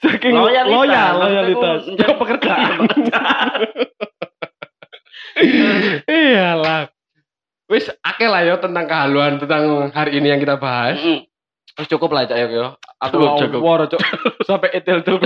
Saking 0.00 0.32
Loyalitas. 0.32 0.72
loyal, 0.72 1.12
loyalitas. 1.20 1.80
Untuk 1.86 2.16
pekerjaan. 2.16 2.88
Iyalah. 6.08 6.88
Wis 7.70 7.86
akeh 8.02 8.26
lah 8.26 8.42
yo 8.42 8.58
tentang 8.58 8.90
kehaluan 8.90 9.38
tentang 9.38 9.94
hari 9.94 10.18
ini 10.18 10.26
yang 10.28 10.40
kita 10.42 10.58
bahas. 10.58 10.98
Mm. 10.98 11.22
Wis 11.78 11.86
cukup 11.86 12.10
lah 12.10 12.26
cak 12.26 12.40
yo. 12.40 12.48
yo. 12.50 12.66
Aku 13.00 13.16
Cukup, 13.16 13.28
mau 13.28 13.38
cukup. 13.38 13.60
woro 13.62 13.84
cok 13.88 14.00
sampai 14.48 14.68
kultur. 14.80 15.16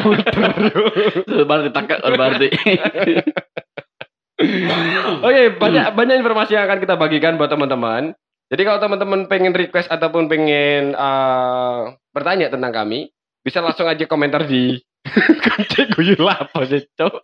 Itu 1.16 1.42
baru 1.42 1.66
ditangkap 1.66 1.98
berarti. 2.04 2.48
Oke, 5.24 5.42
banyak 5.56 5.84
banyak 5.96 6.16
informasi 6.20 6.56
yang 6.56 6.64
akan 6.68 6.78
kita 6.82 6.94
bagikan 6.96 7.36
buat 7.40 7.50
teman-teman. 7.50 8.12
Jadi 8.52 8.62
kalau 8.62 8.78
teman-teman 8.78 9.26
pengen 9.26 9.56
request 9.56 9.88
ataupun 9.88 10.28
pengen 10.28 10.92
eh, 10.92 11.80
bertanya 12.12 12.52
tentang 12.52 12.72
kami, 12.72 13.10
bisa 13.40 13.64
langsung 13.64 13.88
aja 13.88 14.04
komentar 14.04 14.44
di 14.44 14.80
Kunci 15.44 15.80
guyu 15.92 16.24
apa 16.28 16.64
sih, 16.70 16.84
Cok? 16.96 17.14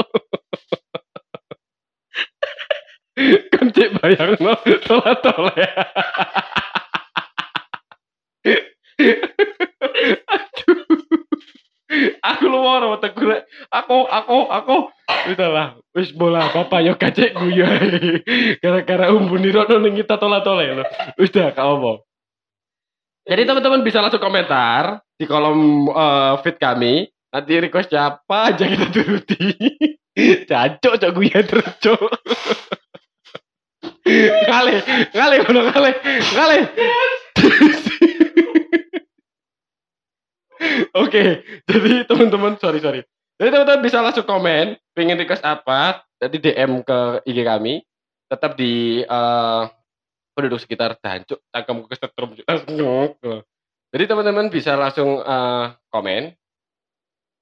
Bayang 4.01 4.41
no, 4.41 4.57
tola 4.89 5.13
tola 5.21 5.53
ya. 5.57 5.73
Aduh. 10.25 10.87
Aku 12.23 12.45
lu 12.47 12.63
mau 12.63 12.97
tegur. 13.03 13.45
Aku, 13.69 14.07
aku, 14.09 14.39
aku. 14.47 14.77
Udahlah, 15.35 15.80
wis 15.97 16.15
bola 16.15 16.51
apa 16.51 16.83
yo 16.83 16.95
kacek 16.95 17.35
guyu. 17.35 17.67
ae. 17.67 18.23
Gara-gara 18.63 19.11
umbuni 19.15 19.51
rono 19.51 19.77
ning 19.83 19.99
kita 19.99 20.17
tola 20.19 20.43
tola 20.43 20.63
ya. 20.63 20.85
Udah, 21.19 21.51
kau 21.55 21.77
mau. 21.79 21.97
Jadi 23.27 23.47
teman-teman 23.47 23.85
bisa 23.85 24.03
langsung 24.03 24.23
komentar 24.23 25.05
di 25.15 25.25
kolom 25.29 25.91
eh, 25.91 26.35
feed 26.43 26.57
kami. 26.59 27.07
Nanti 27.31 27.53
request 27.63 27.95
siapa 27.95 28.51
aja 28.51 28.65
kita 28.67 28.91
turuti. 28.91 29.55
Cancok 30.51 30.95
cok 30.99 31.13
gue 31.15 31.39
terus 31.47 31.71
cok. 31.79 32.11
Kali, 34.51 34.75
kali, 35.15 35.37
ngono 35.45 35.71
kali, 35.71 35.93
kali. 36.35 36.59
Oke, 40.99 41.47
jadi 41.69 42.05
teman-teman 42.11 42.59
sorry 42.59 42.81
sorry. 42.83 43.07
Jadi 43.41 43.57
teman-teman 43.57 43.81
bisa 43.81 44.05
langsung 44.05 44.29
komen, 44.29 44.77
pengen 44.93 45.17
request 45.17 45.41
apa, 45.41 46.05
jadi 46.21 46.37
DM 46.37 46.85
ke 46.85 47.25
IG 47.25 47.41
kami. 47.41 47.81
Tetap 48.29 48.53
di 48.53 49.01
eh, 49.01 49.63
penduduk 50.37 50.61
sekitar 50.61 51.01
Dancuk, 51.01 51.41
cangkemku 51.49 51.89
kesetrum. 51.89 52.37
Cuk. 52.37 53.17
Jadi 53.91 54.05
teman-teman 54.07 54.53
bisa 54.53 54.77
langsung 54.77 55.25
eh, 55.25 55.67
komen. 55.89 56.37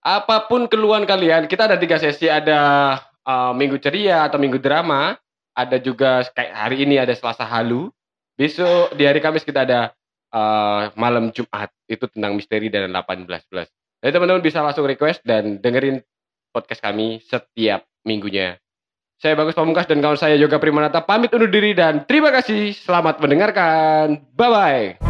Apa 0.01 0.47
pun 0.49 0.71
keluhan 0.71 1.05
kalian, 1.05 1.51
kita 1.51 1.69
ada 1.69 1.77
tiga 1.77 1.99
sesi, 1.99 2.31
ada 2.31 2.95
eh, 3.27 3.53
minggu 3.59 3.77
ceria 3.83 4.25
atau 4.25 4.39
minggu 4.41 4.63
drama, 4.63 5.19
ada 5.53 5.77
juga 5.83 6.25
kayak 6.31 6.55
hari 6.55 6.87
ini 6.87 6.97
ada 7.03 7.13
Selasa 7.13 7.43
halu. 7.43 7.91
Besok 8.39 8.95
di 8.95 9.03
hari 9.03 9.19
Kamis 9.19 9.43
kita 9.43 9.67
ada 9.67 9.93
eh, 10.31 10.83
malam 10.95 11.35
Jumat 11.35 11.75
itu 11.91 12.07
tentang 12.07 12.39
misteri 12.39 12.71
dan 12.71 12.89
18 12.95 13.51
plus. 13.51 13.69
Jadi 13.99 14.13
teman-teman 14.15 14.43
bisa 14.45 14.63
langsung 14.63 14.87
request 14.87 15.27
dan 15.27 15.59
dengerin 15.59 15.99
podcast 16.55 16.83
kami 16.83 17.19
setiap 17.23 17.83
minggunya. 18.07 18.57
Saya 19.19 19.35
Bagus 19.35 19.59
Pamungkas 19.59 19.91
dan 19.91 19.99
kawan 19.99 20.15
saya 20.15 20.39
Yoga 20.39 20.63
Primanata 20.63 21.03
pamit 21.03 21.35
undur 21.35 21.51
diri 21.51 21.75
dan 21.75 22.07
terima 22.07 22.31
kasih. 22.31 22.71
Selamat 22.71 23.19
mendengarkan. 23.19 24.23
Bye 24.31 24.51
bye. 24.51 25.08